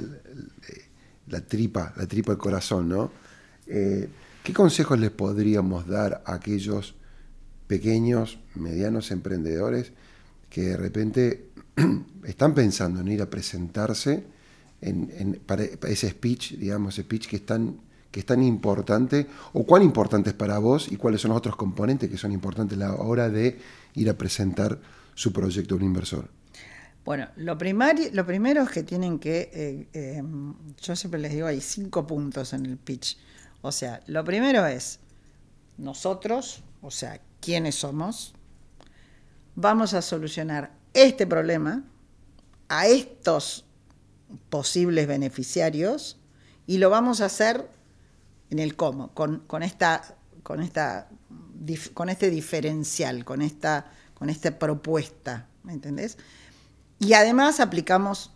la 1.28 1.40
tripa, 1.42 1.92
la 1.96 2.06
tripa 2.06 2.32
del 2.32 2.38
corazón, 2.38 2.88
¿no? 2.88 3.12
Eh, 3.66 4.08
¿Qué 4.42 4.54
consejos 4.54 4.98
les 4.98 5.10
podríamos 5.10 5.86
dar 5.86 6.22
a 6.24 6.34
aquellos 6.34 6.94
pequeños, 7.66 8.38
medianos 8.54 9.10
emprendedores 9.10 9.92
que 10.48 10.62
de 10.62 10.76
repente 10.76 11.50
están 12.24 12.54
pensando 12.54 13.00
en 13.00 13.08
ir 13.08 13.22
a 13.22 13.28
presentarse 13.30 14.24
en, 14.80 15.40
para 15.46 15.64
ese 15.64 16.08
speech, 16.08 16.54
digamos, 16.56 16.94
ese 16.94 17.02
speech 17.02 17.28
que 17.28 17.36
es, 17.36 17.46
tan, 17.46 17.76
que 18.10 18.20
es 18.20 18.26
tan 18.26 18.42
importante, 18.42 19.26
o 19.52 19.64
cuán 19.64 19.82
importante 19.82 20.30
es 20.30 20.36
para 20.36 20.58
vos 20.58 20.90
y 20.90 20.96
cuáles 20.96 21.20
son 21.20 21.30
los 21.30 21.38
otros 21.38 21.56
componentes 21.56 22.10
que 22.10 22.16
son 22.16 22.32
importantes 22.32 22.76
a 22.76 22.80
la 22.80 22.94
hora 22.94 23.28
de 23.28 23.58
ir 23.94 24.10
a 24.10 24.14
presentar 24.14 24.78
su 25.14 25.32
proyecto 25.32 25.74
a 25.74 25.78
un 25.78 25.84
inversor. 25.84 26.28
Bueno, 27.04 27.28
lo, 27.36 27.56
primario, 27.56 28.08
lo 28.12 28.26
primero 28.26 28.62
es 28.62 28.70
que 28.70 28.82
tienen 28.82 29.18
que, 29.18 29.50
eh, 29.52 29.88
eh, 29.92 30.22
yo 30.80 30.96
siempre 30.96 31.20
les 31.20 31.32
digo, 31.32 31.46
hay 31.46 31.60
cinco 31.60 32.06
puntos 32.06 32.52
en 32.52 32.66
el 32.66 32.76
pitch. 32.76 33.16
O 33.62 33.72
sea, 33.72 34.00
lo 34.06 34.24
primero 34.24 34.66
es 34.66 35.00
nosotros, 35.78 36.62
o 36.82 36.90
sea, 36.90 37.20
quiénes 37.40 37.76
somos, 37.76 38.34
vamos 39.54 39.94
a 39.94 40.02
solucionar 40.02 40.72
este 40.92 41.26
problema 41.26 41.84
a 42.68 42.86
estos 42.86 43.64
posibles 44.48 45.06
beneficiarios 45.06 46.18
y 46.66 46.78
lo 46.78 46.90
vamos 46.90 47.20
a 47.20 47.26
hacer 47.26 47.68
en 48.50 48.58
el 48.58 48.76
cómo, 48.76 49.12
con, 49.14 49.62
esta, 49.62 50.16
con, 50.42 50.62
esta, 50.62 51.08
con 51.94 52.08
este 52.08 52.30
diferencial, 52.30 53.24
con 53.24 53.42
esta, 53.42 53.90
con 54.14 54.28
esta 54.28 54.58
propuesta, 54.58 55.48
¿me 55.62 55.72
entendés? 55.72 56.18
Y 56.98 57.14
además 57.14 57.60
aplicamos 57.60 58.32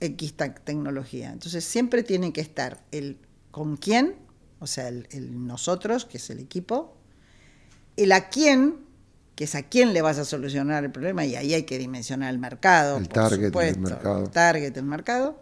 X 0.00 0.34
tecnología. 0.64 1.32
Entonces 1.32 1.64
siempre 1.64 2.02
tiene 2.02 2.32
que 2.32 2.40
estar 2.40 2.82
el 2.90 3.18
con 3.50 3.76
quién, 3.76 4.16
o 4.58 4.66
sea, 4.66 4.88
el 4.88 5.46
nosotros, 5.46 6.04
que 6.04 6.18
es 6.18 6.28
el 6.30 6.40
equipo, 6.40 6.96
el 7.96 8.12
a 8.12 8.28
quién, 8.28 8.76
que 9.34 9.44
es 9.44 9.54
a 9.54 9.62
quién 9.62 9.92
le 9.92 10.02
vas 10.02 10.18
a 10.18 10.24
solucionar 10.24 10.84
el 10.84 10.90
problema, 10.92 11.24
y 11.24 11.36
ahí 11.36 11.54
hay 11.54 11.64
que 11.64 11.78
dimensionar 11.78 12.30
el 12.32 12.38
mercado, 12.38 12.98
el 12.98 13.08
target 13.08 13.52
del 13.52 13.78
mercado. 13.78 14.24
El 14.24 14.30
target 14.30 14.72
del 14.72 14.84
mercado. 14.84 15.40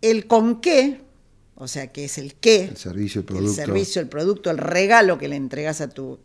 El 0.00 0.26
con 0.26 0.60
qué, 0.60 1.02
o 1.54 1.68
sea, 1.68 1.88
que 1.88 2.04
es 2.04 2.18
el 2.18 2.34
qué. 2.34 2.64
El 2.64 2.76
servicio, 2.76 3.20
el 3.20 3.24
producto. 3.24 3.50
El 3.50 3.54
servicio, 3.54 4.02
el 4.02 4.08
producto, 4.08 4.50
el 4.50 4.58
regalo 4.58 5.18
que 5.18 5.28
le 5.28 5.36
entregas 5.36 5.80
a 5.80 5.88
tu. 5.88 6.18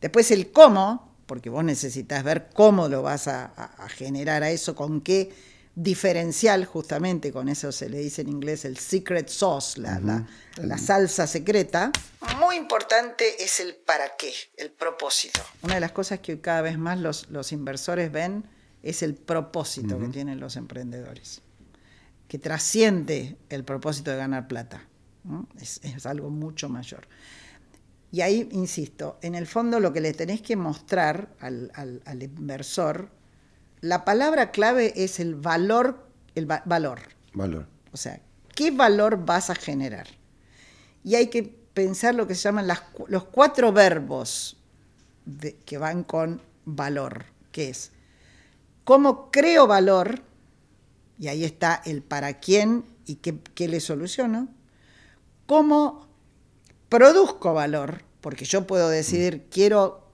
Después 0.00 0.30
el 0.30 0.52
cómo, 0.52 1.16
porque 1.26 1.50
vos 1.50 1.64
necesitas 1.64 2.22
ver 2.22 2.48
cómo 2.52 2.88
lo 2.88 3.02
vas 3.02 3.28
a, 3.28 3.46
a 3.46 3.88
generar 3.88 4.42
a 4.42 4.50
eso, 4.50 4.74
con 4.74 5.00
qué 5.00 5.32
diferencial, 5.76 6.64
justamente 6.64 7.30
con 7.30 7.50
eso 7.50 7.70
se 7.70 7.90
le 7.90 7.98
dice 7.98 8.22
en 8.22 8.30
inglés 8.30 8.64
el 8.64 8.78
secret 8.78 9.28
sauce, 9.28 9.78
la, 9.78 10.00
la, 10.56 10.78
salsa 10.78 11.26
secreta. 11.26 11.92
Muy 12.40 12.56
importante 12.56 13.44
es 13.44 13.60
el 13.60 13.74
para 13.74 14.16
qué, 14.16 14.32
el 14.56 14.70
propósito. 14.70 15.40
Una 15.62 15.74
de 15.74 15.80
las 15.80 15.92
cosas 15.92 16.20
que 16.20 16.40
cada 16.40 16.62
vez 16.62 16.78
más 16.78 16.98
los, 16.98 17.28
los 17.28 17.52
inversores 17.52 18.10
ven 18.10 18.44
es 18.82 19.02
el 19.02 19.14
propósito 19.14 19.98
que 19.98 20.08
tienen 20.08 20.40
los 20.40 20.56
emprendedores, 20.56 21.42
que 22.28 22.38
trasciende 22.38 23.36
el 23.48 23.64
propósito 23.64 24.10
de 24.10 24.16
ganar 24.16 24.48
plata. 24.48 24.82
Es, 25.60 25.80
es 25.82 26.06
algo 26.06 26.30
mucho 26.30 26.68
mayor. 26.68 27.06
Y 28.12 28.20
ahí, 28.20 28.48
insisto, 28.52 29.18
en 29.22 29.34
el 29.34 29.46
fondo 29.46 29.80
lo 29.80 29.92
que 29.92 30.00
le 30.00 30.12
tenés 30.12 30.40
que 30.40 30.56
mostrar 30.56 31.34
al, 31.40 31.70
al, 31.74 32.02
al 32.04 32.22
inversor 32.22 33.10
la 33.80 34.04
palabra 34.04 34.50
clave 34.50 34.92
es 34.96 35.20
el 35.20 35.34
valor, 35.34 36.08
el 36.34 36.46
valor. 36.46 37.00
Valor. 37.34 37.66
O 37.92 37.96
sea, 37.96 38.20
¿qué 38.54 38.70
valor 38.70 39.24
vas 39.24 39.50
a 39.50 39.54
generar? 39.54 40.06
Y 41.04 41.14
hay 41.14 41.28
que 41.28 41.42
pensar 41.42 42.14
lo 42.14 42.26
que 42.26 42.34
se 42.34 42.42
llaman 42.42 42.66
los 43.08 43.24
cuatro 43.24 43.72
verbos 43.72 44.56
que 45.64 45.78
van 45.78 46.04
con 46.04 46.40
valor, 46.64 47.26
que 47.52 47.68
es 47.68 47.92
cómo 48.84 49.30
creo 49.30 49.66
valor, 49.66 50.22
y 51.18 51.28
ahí 51.28 51.44
está 51.44 51.82
el 51.84 52.02
para 52.02 52.40
quién 52.40 52.84
y 53.06 53.16
qué, 53.16 53.38
qué 53.54 53.68
le 53.68 53.80
soluciono, 53.80 54.48
cómo 55.46 56.06
produzco 56.88 57.54
valor, 57.54 58.02
porque 58.20 58.44
yo 58.44 58.66
puedo 58.66 58.88
decidir, 58.88 59.46
quiero 59.50 60.06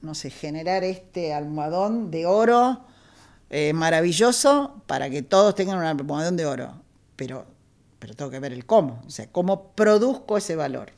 no 0.00 0.14
sé, 0.14 0.30
generar 0.30 0.84
este 0.84 1.34
almohadón 1.34 2.10
de 2.10 2.26
oro 2.26 2.84
eh, 3.50 3.72
maravilloso 3.72 4.82
para 4.86 5.10
que 5.10 5.22
todos 5.22 5.54
tengan 5.54 5.78
un 5.78 5.84
almohadón 5.84 6.36
de 6.36 6.46
oro. 6.46 6.82
Pero, 7.16 7.46
pero 7.98 8.14
tengo 8.14 8.30
que 8.30 8.38
ver 8.38 8.52
el 8.52 8.64
cómo, 8.64 9.02
o 9.06 9.10
sea, 9.10 9.26
cómo 9.30 9.72
produzco 9.72 10.36
ese 10.36 10.54
valor. 10.54 10.92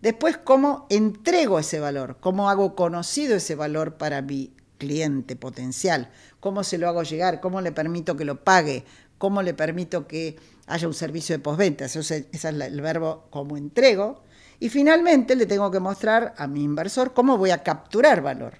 Después, 0.00 0.36
cómo 0.36 0.86
entrego 0.90 1.58
ese 1.58 1.80
valor, 1.80 2.18
cómo 2.20 2.50
hago 2.50 2.74
conocido 2.74 3.36
ese 3.36 3.54
valor 3.54 3.96
para 3.96 4.22
mi 4.22 4.52
cliente 4.78 5.36
potencial, 5.36 6.10
cómo 6.40 6.64
se 6.64 6.78
lo 6.78 6.88
hago 6.88 7.02
llegar, 7.02 7.40
cómo 7.40 7.60
le 7.60 7.72
permito 7.72 8.16
que 8.16 8.24
lo 8.24 8.44
pague, 8.44 8.84
cómo 9.18 9.42
le 9.42 9.54
permito 9.54 10.06
que 10.06 10.36
haya 10.66 10.86
un 10.86 10.94
servicio 10.94 11.36
de 11.36 11.42
postventa. 11.42 11.84
Ese 11.84 12.28
es 12.32 12.44
el 12.44 12.80
verbo 12.80 13.26
cómo 13.30 13.56
entrego. 13.56 14.22
Y 14.60 14.70
finalmente 14.70 15.36
le 15.36 15.46
tengo 15.46 15.70
que 15.70 15.80
mostrar 15.80 16.34
a 16.36 16.46
mi 16.46 16.64
inversor 16.64 17.12
cómo 17.12 17.36
voy 17.36 17.50
a 17.50 17.62
capturar 17.62 18.22
valor. 18.22 18.54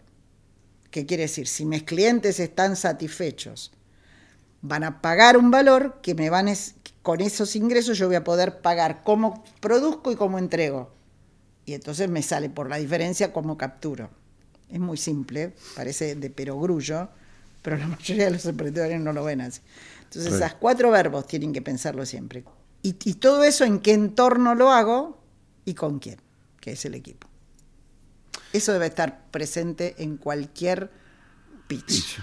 ¿Qué 0.91 1.07
quiere 1.07 1.25
decir? 1.25 1.47
Si 1.47 1.65
mis 1.65 1.83
clientes 1.83 2.41
están 2.41 2.77
satisfechos, 2.77 3.73
van 4.63 4.85
a 4.85 5.01
pagar 5.01 5.37
un 5.37 5.51
valor 5.51 6.01
que 6.03 6.15
me 6.15 6.31
van 6.31 6.49
con 7.03 7.21
esos 7.21 7.57
ingresos 7.57 7.99
yo 7.99 8.07
voy 8.07 8.17
a 8.17 8.25
poder 8.25 8.61
pagar 8.61 9.03
cómo 9.03 9.45
produzco 9.61 10.11
y 10.13 10.17
cómo 10.17 10.39
entrego 10.39 10.93
Y 11.65 11.75
entonces 11.75 12.09
me 12.09 12.23
sale 12.23 12.51
por 12.51 12.69
la 12.69 12.77
diferencia 12.77 13.33
cómo 13.33 13.57
capturo. 13.57 14.11
Es 14.71 14.81
muy 14.81 14.97
simple, 14.97 15.55
parece 15.75 16.15
de 16.15 16.31
perogrullo, 16.31 17.09
pero 17.63 17.77
la 17.77 17.87
mayoría 17.89 18.27
de 18.27 18.31
los 18.33 18.47
emprendedores 18.47 19.01
no 19.01 19.13
lo 19.13 19.25
ven 19.25 19.41
así. 19.41 19.61
Entonces, 20.05 20.33
esos 20.33 20.55
cuatro 20.55 20.91
verbos 20.91 21.27
tienen 21.27 21.53
que 21.53 21.63
pensarlo 21.63 22.07
siempre. 22.07 22.45
Y, 22.83 22.97
y 23.05 23.15
todo 23.15 23.45
eso 23.45 23.65
en 23.65 23.81
qué 23.81 23.93
entorno 23.93 24.55
lo 24.55 24.71
hago 24.71 25.23
y 25.65 25.75
con 25.75 25.99
quién, 25.99 26.19
que 26.61 26.73
es 26.73 26.85
el 26.85 26.95
equipo. 26.95 27.29
Eso 28.53 28.73
debe 28.73 28.87
estar 28.87 29.31
presente 29.31 29.95
en 29.99 30.17
cualquier 30.17 30.91
pitch. 31.67 32.19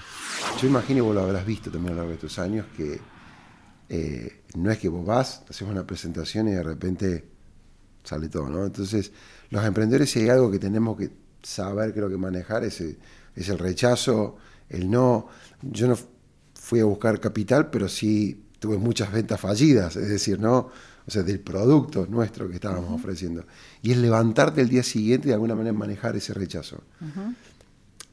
Yo 0.60 0.68
imagino, 0.68 1.04
vos 1.04 1.14
lo 1.14 1.22
habrás 1.22 1.46
visto 1.46 1.70
también 1.70 1.94
a 1.94 1.96
lo 1.96 2.02
largo 2.02 2.12
de 2.14 2.18
tus 2.18 2.40
años, 2.40 2.66
que 2.76 3.00
eh, 3.90 4.42
no 4.56 4.72
es 4.72 4.80
que 4.80 4.90
vos 4.90 5.06
vas, 5.06 5.44
haces 5.48 5.62
una 5.68 5.86
presentación 5.86 6.48
y 6.48 6.52
de 6.52 6.64
repente 6.64 7.26
sale 8.04 8.30
todo, 8.30 8.50
¿no? 8.50 8.66
Entonces, 8.66 9.12
los 9.50 9.64
emprendedores, 9.64 10.10
si 10.10 10.22
hay 10.22 10.30
algo 10.30 10.50
que 10.50 10.60
tenemos 10.60 10.98
que 10.98 11.12
saber, 11.46 11.94
creo 11.94 12.10
que 12.10 12.18
manejar, 12.18 12.64
es, 12.64 12.82
es 12.82 13.50
el 13.50 13.60
rechazo, 13.60 14.38
el 14.70 14.90
no. 14.90 15.28
Yo 15.62 15.88
no 15.88 15.98
fui 16.54 16.80
a 16.80 16.86
buscar 16.86 17.20
capital, 17.20 17.70
pero 17.70 17.88
sí 17.88 18.44
tuve 18.60 18.78
muchas 18.78 19.12
ventas 19.12 19.40
fallidas, 19.40 19.96
es 19.96 20.10
decir, 20.10 20.40
¿no? 20.40 20.70
O 21.08 21.12
sea, 21.12 21.22
del 21.22 21.40
producto 21.40 22.08
nuestro 22.10 22.48
que 22.50 22.56
estábamos 22.56 22.92
ofreciendo. 22.92 23.46
Y 23.84 23.92
es 23.92 23.98
levantarte 23.98 24.62
el 24.62 24.70
día 24.70 24.82
siguiente 24.82 25.28
y 25.28 25.30
de 25.30 25.34
alguna 25.36 25.54
manera 25.54 25.74
manejar 25.74 26.16
ese 26.16 26.34
rechazo. 26.34 26.82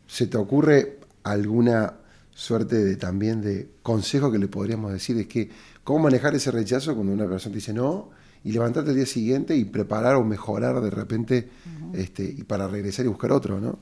¿Se 0.06 0.26
te 0.26 0.36
ocurre 0.36 0.98
alguna 1.22 1.94
suerte 2.34 2.84
de 2.84 2.96
también 2.96 3.40
de 3.40 3.70
consejo 3.82 4.30
que 4.30 4.38
le 4.38 4.48
podríamos 4.48 4.92
decir? 4.92 5.16
Es 5.16 5.26
que, 5.26 5.50
¿cómo 5.82 6.00
manejar 6.00 6.34
ese 6.34 6.50
rechazo 6.50 6.94
cuando 6.94 7.14
una 7.14 7.26
persona 7.26 7.52
te 7.52 7.56
dice 7.56 7.72
no? 7.72 8.10
Y 8.44 8.52
levantarte 8.52 8.90
el 8.90 8.96
día 8.96 9.06
siguiente 9.06 9.56
y 9.56 9.64
preparar 9.64 10.16
o 10.16 10.24
mejorar 10.24 10.80
de 10.80 10.90
repente 10.90 11.50
este, 11.94 12.24
y 12.24 12.42
para 12.42 12.66
regresar 12.66 13.04
y 13.04 13.08
buscar 13.08 13.32
otro, 13.32 13.60
¿no? 13.60 13.78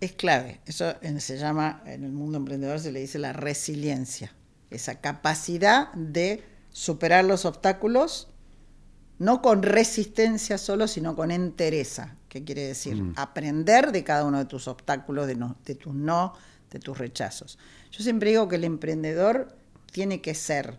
Es 0.00 0.12
clave. 0.12 0.60
Eso 0.66 0.94
se 1.18 1.38
llama, 1.38 1.82
en 1.86 2.04
el 2.04 2.12
mundo 2.12 2.38
emprendedor 2.38 2.80
se 2.80 2.92
le 2.92 3.00
dice 3.00 3.18
la 3.18 3.32
resiliencia. 3.32 4.32
Esa 4.70 5.00
capacidad 5.00 5.92
de 5.94 6.42
superar 6.70 7.24
los 7.24 7.44
obstáculos 7.44 8.28
no 9.18 9.40
con 9.40 9.62
resistencia 9.62 10.58
solo, 10.58 10.88
sino 10.88 11.16
con 11.16 11.30
entereza. 11.30 12.16
¿Qué 12.28 12.44
quiere 12.44 12.66
decir? 12.66 12.96
Mm. 12.96 13.14
Aprender 13.16 13.92
de 13.92 14.04
cada 14.04 14.24
uno 14.24 14.38
de 14.38 14.44
tus 14.44 14.68
obstáculos, 14.68 15.26
de, 15.26 15.36
no, 15.36 15.56
de 15.64 15.74
tus 15.74 15.94
no, 15.94 16.34
de 16.70 16.78
tus 16.78 16.98
rechazos. 16.98 17.58
Yo 17.90 18.02
siempre 18.02 18.30
digo 18.30 18.48
que 18.48 18.56
el 18.56 18.64
emprendedor 18.64 19.56
tiene 19.90 20.20
que 20.20 20.34
ser 20.34 20.78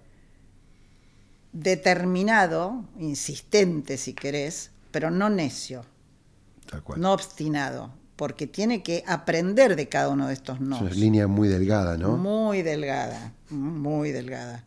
determinado, 1.54 2.86
insistente 3.00 3.98
si 3.98 4.14
querés, 4.14 4.72
pero 4.92 5.12
no 5.12 5.30
necio, 5.30 5.86
no 6.96 7.14
obstinado, 7.14 7.94
porque 8.16 8.48
tiene 8.48 8.84
que 8.84 9.04
aprender 9.08 9.76
de 9.76 9.90
cada 9.90 10.10
uno 10.10 10.28
de 10.28 10.34
estos 10.34 10.60
no. 10.60 10.76
Es 10.78 10.82
una 10.82 10.92
línea 10.92 11.28
muy 11.28 11.48
delgada, 11.48 11.98
¿no? 11.98 12.18
Muy 12.18 12.62
delgada, 12.62 13.34
muy 13.50 14.12
delgada 14.12 14.64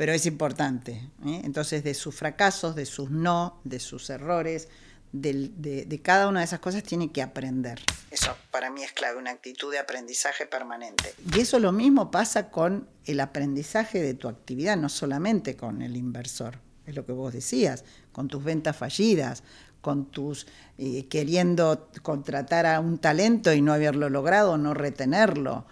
pero 0.00 0.14
es 0.14 0.24
importante. 0.24 0.92
¿eh? 1.26 1.42
Entonces, 1.44 1.84
de 1.84 1.92
sus 1.92 2.14
fracasos, 2.14 2.74
de 2.74 2.86
sus 2.86 3.10
no, 3.10 3.60
de 3.64 3.78
sus 3.78 4.08
errores, 4.08 4.68
de, 5.12 6.00
cada 6.02 6.28
una 6.28 6.40
de 6.40 6.46
esas 6.46 6.60
cosas 6.60 6.82
tiene 6.82 7.10
que 7.10 7.22
aprender. 7.22 7.80
Eso 8.10 8.36
para 8.50 8.70
mí 8.70 8.82
es 8.82 8.92
clave, 8.92 9.18
una 9.18 9.30
actitud 9.30 9.70
de 9.70 9.78
aprendizaje 9.78 10.46
permanente. 10.46 11.14
Y 11.34 11.40
eso 11.40 11.58
lo 11.58 11.72
mismo 11.72 12.10
pasa 12.10 12.50
con 12.50 12.88
el 13.04 13.20
aprendizaje 13.20 14.02
de 14.02 14.14
tu 14.14 14.28
actividad, 14.28 14.76
no 14.76 14.88
solamente 14.88 15.56
con 15.56 15.82
el 15.82 15.96
inversor, 15.96 16.58
es 16.86 16.94
lo 16.94 17.06
que 17.06 17.12
vos 17.12 17.32
decías, 17.32 17.84
con 18.12 18.28
tus 18.28 18.42
ventas 18.42 18.76
fallidas, 18.76 19.42
con 19.80 20.10
tus 20.10 20.46
eh, 20.78 21.06
queriendo 21.08 21.90
contratar 22.02 22.66
a 22.66 22.80
un 22.80 22.98
talento 22.98 23.52
y 23.52 23.62
no 23.62 23.72
haberlo 23.72 24.10
logrado, 24.10 24.58
no 24.58 24.74
retenerlo 24.74 25.66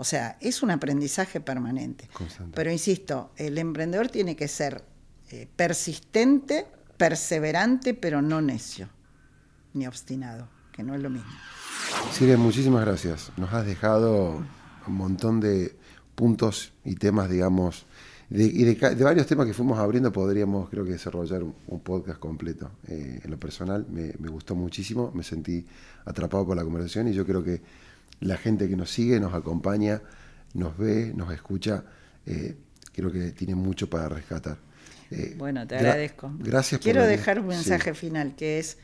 o 0.00 0.04
sea, 0.04 0.38
es 0.40 0.62
un 0.62 0.70
aprendizaje 0.70 1.42
permanente. 1.42 2.08
Pero 2.54 2.70
insisto, 2.70 3.32
el 3.36 3.58
emprendedor 3.58 4.08
tiene 4.08 4.34
que 4.34 4.48
ser 4.48 4.82
eh, 5.30 5.46
persistente, 5.56 6.66
perseverante, 7.00 7.94
pero 7.94 8.20
no 8.20 8.42
necio, 8.42 8.90
ni 9.72 9.86
obstinado, 9.86 10.48
que 10.70 10.82
no 10.82 10.94
es 10.94 11.00
lo 11.00 11.08
mismo. 11.08 11.30
Silvia, 12.12 12.36
muchísimas 12.36 12.84
gracias. 12.84 13.32
Nos 13.38 13.50
has 13.54 13.64
dejado 13.64 14.44
un 14.86 14.94
montón 14.94 15.40
de 15.40 15.74
puntos 16.14 16.74
y 16.84 16.96
temas, 16.96 17.30
digamos, 17.30 17.86
y 18.28 18.64
de, 18.64 19.02
varios 19.02 19.26
temas 19.26 19.46
que 19.46 19.54
fuimos 19.54 19.78
abriendo 19.78 20.12
podríamos, 20.12 20.68
creo 20.68 20.84
que, 20.84 20.92
desarrollar 20.92 21.42
un, 21.42 21.80
podcast 21.80 22.20
completo. 22.20 22.70
Eh, 22.86 23.20
en 23.24 23.30
lo 23.30 23.38
personal 23.38 23.86
me, 23.90 24.12
me, 24.18 24.28
gustó 24.28 24.54
muchísimo, 24.54 25.10
me 25.14 25.22
sentí 25.22 25.64
atrapado 26.04 26.46
por 26.46 26.56
la 26.56 26.62
conversación 26.62 27.08
y 27.08 27.14
yo 27.14 27.24
creo 27.24 27.42
que 27.42 27.62
la 28.20 28.36
gente 28.36 28.68
que 28.68 28.76
nos 28.76 28.90
sigue, 28.90 29.18
nos 29.18 29.32
acompaña, 29.32 30.02
nos 30.52 30.76
ve, 30.76 31.12
nos 31.16 31.32
escucha, 31.32 31.82
eh, 32.26 32.56
creo 32.92 33.10
que 33.10 33.32
tiene 33.32 33.54
mucho 33.54 33.88
para 33.88 34.10
rescatar. 34.10 34.58
Eh, 35.10 35.34
bueno, 35.36 35.66
te 35.66 35.76
agradezco. 35.76 36.32
Gracias. 36.38 36.80
Quiero 36.80 37.04
dejar 37.04 37.40
un 37.40 37.48
mensaje 37.48 37.94
final 37.94 38.34
que 38.36 38.58
es, 38.58 38.78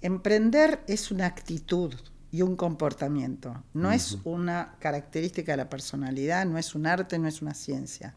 emprender 0.00 0.80
es 0.86 1.10
una 1.10 1.26
actitud 1.26 1.94
y 2.30 2.42
un 2.42 2.56
comportamiento, 2.56 3.62
no 3.74 3.92
es 3.92 4.18
una 4.24 4.74
característica 4.80 5.52
de 5.52 5.58
la 5.58 5.68
personalidad, 5.68 6.44
no 6.46 6.58
es 6.58 6.74
un 6.74 6.86
arte, 6.86 7.18
no 7.18 7.28
es 7.28 7.42
una 7.42 7.54
ciencia. 7.54 8.16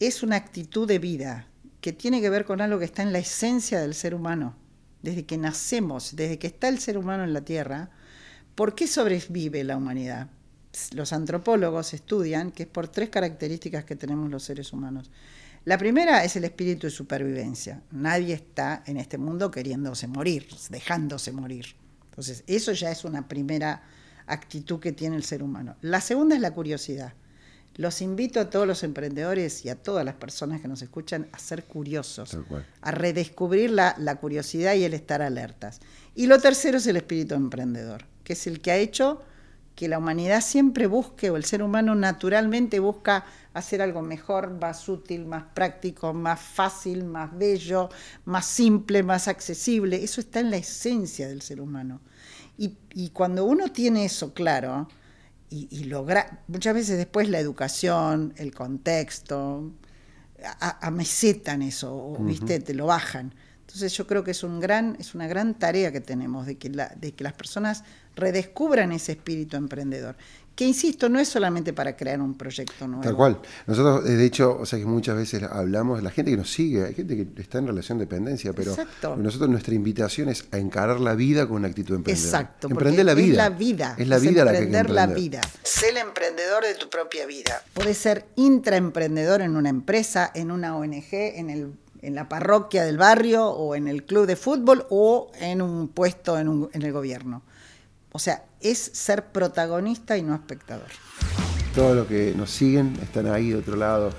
Es 0.00 0.22
una 0.22 0.36
actitud 0.36 0.88
de 0.88 0.98
vida 0.98 1.46
que 1.80 1.92
tiene 1.92 2.20
que 2.20 2.30
ver 2.30 2.44
con 2.44 2.60
algo 2.60 2.80
que 2.80 2.84
está 2.84 3.02
en 3.02 3.12
la 3.12 3.20
esencia 3.20 3.80
del 3.80 3.94
ser 3.94 4.14
humano. 4.14 4.56
Desde 5.02 5.24
que 5.24 5.38
nacemos, 5.38 6.16
desde 6.16 6.38
que 6.38 6.48
está 6.48 6.68
el 6.68 6.80
ser 6.80 6.98
humano 6.98 7.22
en 7.22 7.32
la 7.32 7.42
Tierra, 7.42 7.90
¿Por 8.56 8.74
qué 8.74 8.86
sobrevive 8.86 9.62
la 9.64 9.76
humanidad? 9.76 10.28
Los 10.94 11.12
antropólogos 11.12 11.94
estudian 11.94 12.52
que 12.52 12.64
es 12.64 12.68
por 12.68 12.88
tres 12.88 13.10
características 13.10 13.84
que 13.84 13.96
tenemos 13.96 14.30
los 14.30 14.42
seres 14.42 14.72
humanos. 14.72 15.10
La 15.64 15.78
primera 15.78 16.24
es 16.24 16.36
el 16.36 16.44
espíritu 16.44 16.86
de 16.86 16.90
supervivencia. 16.90 17.82
Nadie 17.90 18.34
está 18.34 18.82
en 18.86 18.96
este 18.98 19.18
mundo 19.18 19.50
queriéndose 19.50 20.06
morir, 20.06 20.46
dejándose 20.70 21.32
morir. 21.32 21.74
Entonces, 22.10 22.44
eso 22.46 22.72
ya 22.72 22.90
es 22.90 23.04
una 23.04 23.26
primera 23.26 23.82
actitud 24.26 24.78
que 24.78 24.92
tiene 24.92 25.16
el 25.16 25.24
ser 25.24 25.42
humano. 25.42 25.76
La 25.80 26.00
segunda 26.00 26.34
es 26.36 26.40
la 26.40 26.52
curiosidad. 26.52 27.14
Los 27.74 28.00
invito 28.00 28.40
a 28.40 28.48
todos 28.48 28.66
los 28.66 28.82
emprendedores 28.84 29.64
y 29.64 29.68
a 29.68 29.76
todas 29.76 30.04
las 30.04 30.14
personas 30.14 30.60
que 30.60 30.68
nos 30.68 30.80
escuchan 30.82 31.28
a 31.32 31.38
ser 31.38 31.64
curiosos, 31.64 32.38
a 32.80 32.90
redescubrir 32.90 33.70
la, 33.70 33.94
la 33.98 34.16
curiosidad 34.16 34.74
y 34.74 34.84
el 34.84 34.94
estar 34.94 35.20
alertas. 35.20 35.80
Y 36.14 36.26
lo 36.26 36.40
tercero 36.40 36.78
es 36.78 36.86
el 36.86 36.96
espíritu 36.96 37.34
emprendedor 37.34 38.04
que 38.26 38.32
es 38.32 38.46
el 38.48 38.60
que 38.60 38.72
ha 38.72 38.76
hecho 38.76 39.22
que 39.76 39.88
la 39.88 39.98
humanidad 39.98 40.40
siempre 40.40 40.86
busque, 40.86 41.30
o 41.30 41.36
el 41.36 41.44
ser 41.44 41.62
humano 41.62 41.94
naturalmente 41.94 42.80
busca 42.80 43.26
hacer 43.52 43.82
algo 43.82 44.00
mejor, 44.00 44.58
más 44.58 44.88
útil, 44.88 45.26
más 45.26 45.44
práctico, 45.54 46.14
más 46.14 46.40
fácil, 46.40 47.04
más 47.04 47.36
bello, 47.36 47.90
más 48.24 48.46
simple, 48.46 49.02
más 49.02 49.28
accesible. 49.28 50.02
Eso 50.02 50.22
está 50.22 50.40
en 50.40 50.50
la 50.50 50.56
esencia 50.56 51.28
del 51.28 51.42
ser 51.42 51.60
humano. 51.60 52.00
Y, 52.58 53.10
cuando 53.10 53.44
uno 53.44 53.68
tiene 53.70 54.06
eso 54.06 54.32
claro, 54.32 54.88
y, 55.50 55.84
logra, 55.84 56.42
muchas 56.48 56.74
veces 56.74 56.96
después 56.96 57.28
la 57.28 57.38
educación, 57.38 58.32
el 58.38 58.54
contexto, 58.54 59.72
amesetan 60.58 61.60
eso, 61.60 61.94
o, 61.94 62.16
¿viste? 62.24 62.60
te 62.60 62.72
lo 62.72 62.86
bajan. 62.86 63.34
Entonces 63.66 63.92
yo 63.94 64.06
creo 64.06 64.22
que 64.22 64.30
es, 64.30 64.44
un 64.44 64.60
gran, 64.60 64.96
es 65.00 65.16
una 65.16 65.26
gran 65.26 65.54
tarea 65.54 65.90
que 65.90 66.00
tenemos 66.00 66.46
de 66.46 66.56
que, 66.56 66.70
la, 66.70 66.94
de 67.00 67.12
que 67.12 67.24
las 67.24 67.32
personas 67.32 67.82
redescubran 68.14 68.92
ese 68.92 69.12
espíritu 69.12 69.56
emprendedor. 69.56 70.16
Que 70.54 70.64
insisto, 70.64 71.08
no 71.08 71.18
es 71.18 71.28
solamente 71.28 71.74
para 71.74 71.96
crear 71.96 72.20
un 72.20 72.34
proyecto 72.34 72.86
nuevo. 72.86 73.02
Tal 73.02 73.14
cual. 73.14 73.40
Nosotros, 73.66 74.08
eh, 74.08 74.12
de 74.12 74.24
hecho, 74.24 74.56
o 74.58 74.64
sea 74.64 74.78
que 74.78 74.86
muchas 74.86 75.16
veces 75.16 75.42
hablamos, 75.42 76.02
la 76.02 76.10
gente 76.10 76.30
que 76.30 76.36
nos 76.36 76.50
sigue, 76.50 76.84
hay 76.84 76.94
gente 76.94 77.16
que 77.16 77.42
está 77.42 77.58
en 77.58 77.66
relación 77.66 77.98
de 77.98 78.04
dependencia, 78.06 78.52
pero 78.54 78.74
nosotros 79.18 79.50
nuestra 79.50 79.74
invitación 79.74 80.28
es 80.30 80.46
a 80.52 80.58
encarar 80.58 81.00
la 81.00 81.14
vida 81.14 81.46
con 81.46 81.56
una 81.56 81.68
actitud 81.68 81.96
emprendedora. 81.96 82.38
Exacto. 82.40 82.68
Emprender 82.70 83.04
la 83.04 83.14
vida. 83.14 83.32
Es 83.32 83.36
la 83.36 83.50
vida. 83.50 83.94
Es 83.98 84.08
la 84.08 84.18
vida 84.18 84.44
la 84.44 84.52
que 84.52 84.58
hay 84.58 84.70
que 84.70 84.82
la 84.84 85.06
vida. 85.08 85.40
Sé 85.62 85.90
el 85.90 85.98
emprendedor 85.98 86.64
de 86.64 86.74
tu 86.76 86.88
propia 86.88 87.26
vida. 87.26 87.62
Puedes 87.74 87.98
ser 87.98 88.24
intraemprendedor 88.36 89.42
en 89.42 89.56
una 89.56 89.68
empresa, 89.68 90.30
en 90.32 90.52
una 90.52 90.76
ONG, 90.76 91.12
en 91.12 91.50
el 91.50 91.72
en 92.02 92.14
la 92.14 92.28
parroquia 92.28 92.84
del 92.84 92.96
barrio 92.96 93.46
o 93.48 93.74
en 93.74 93.88
el 93.88 94.04
club 94.04 94.26
de 94.26 94.36
fútbol 94.36 94.86
o 94.90 95.30
en 95.40 95.62
un 95.62 95.88
puesto 95.88 96.38
en, 96.38 96.68
el 96.72 96.92
gobierno. 96.92 97.42
O 98.12 98.18
sea, 98.18 98.44
es 98.60 98.78
ser 98.78 99.26
protagonista 99.26 100.16
y 100.16 100.22
no 100.22 100.34
espectador. 100.34 100.88
Todos 101.74 101.94
los 101.94 102.06
que 102.06 102.34
nos 102.36 102.50
siguen 102.50 102.98
están 103.02 103.26
ahí 103.26 103.50
de 103.50 103.56
otro 103.56 103.76
lado. 103.76 104.10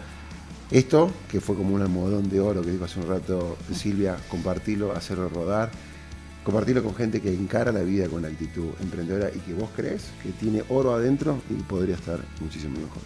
Esto, 0.70 1.12
que 1.30 1.40
fue 1.40 1.56
como 1.56 1.74
un 1.74 1.82
almohadón 1.82 2.30
de 2.30 2.40
oro 2.40 2.62
que 2.62 2.72
dijo 2.72 2.86
hace 2.86 3.00
un 3.00 3.08
rato 3.08 3.58
Silvia, 3.74 4.18
compartirlo, 4.30 4.92
hacerlo 4.92 5.30
rodar, 5.30 5.72
compartirlo 6.44 6.84
con 6.84 6.94
gente 6.94 7.22
que 7.22 7.34
encara 7.34 7.72
la 7.72 7.82
vida 7.82 8.08
con 8.08 8.26
actitud 8.26 8.70
emprendedora 8.82 9.30
y 9.34 9.40
que 9.40 9.54
vos 9.54 9.70
crees 9.76 10.06
que 10.22 10.32
tiene 10.32 10.64
oro 10.70 10.94
adentro 10.94 11.42
y 11.50 11.54
podría 11.64 11.96
estar 11.96 12.20
muchísimo 12.42 12.80
mejor. 12.80 13.02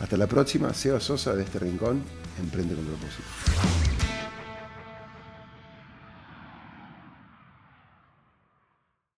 Hasta 0.00 0.16
la 0.16 0.26
próxima, 0.26 0.74
Seo 0.74 1.00
Sosa 1.00 1.34
de 1.34 1.44
este 1.44 1.58
rincón, 1.58 2.02
Emprende 2.38 2.74
con 2.74 2.84
propósito. 2.84 4.05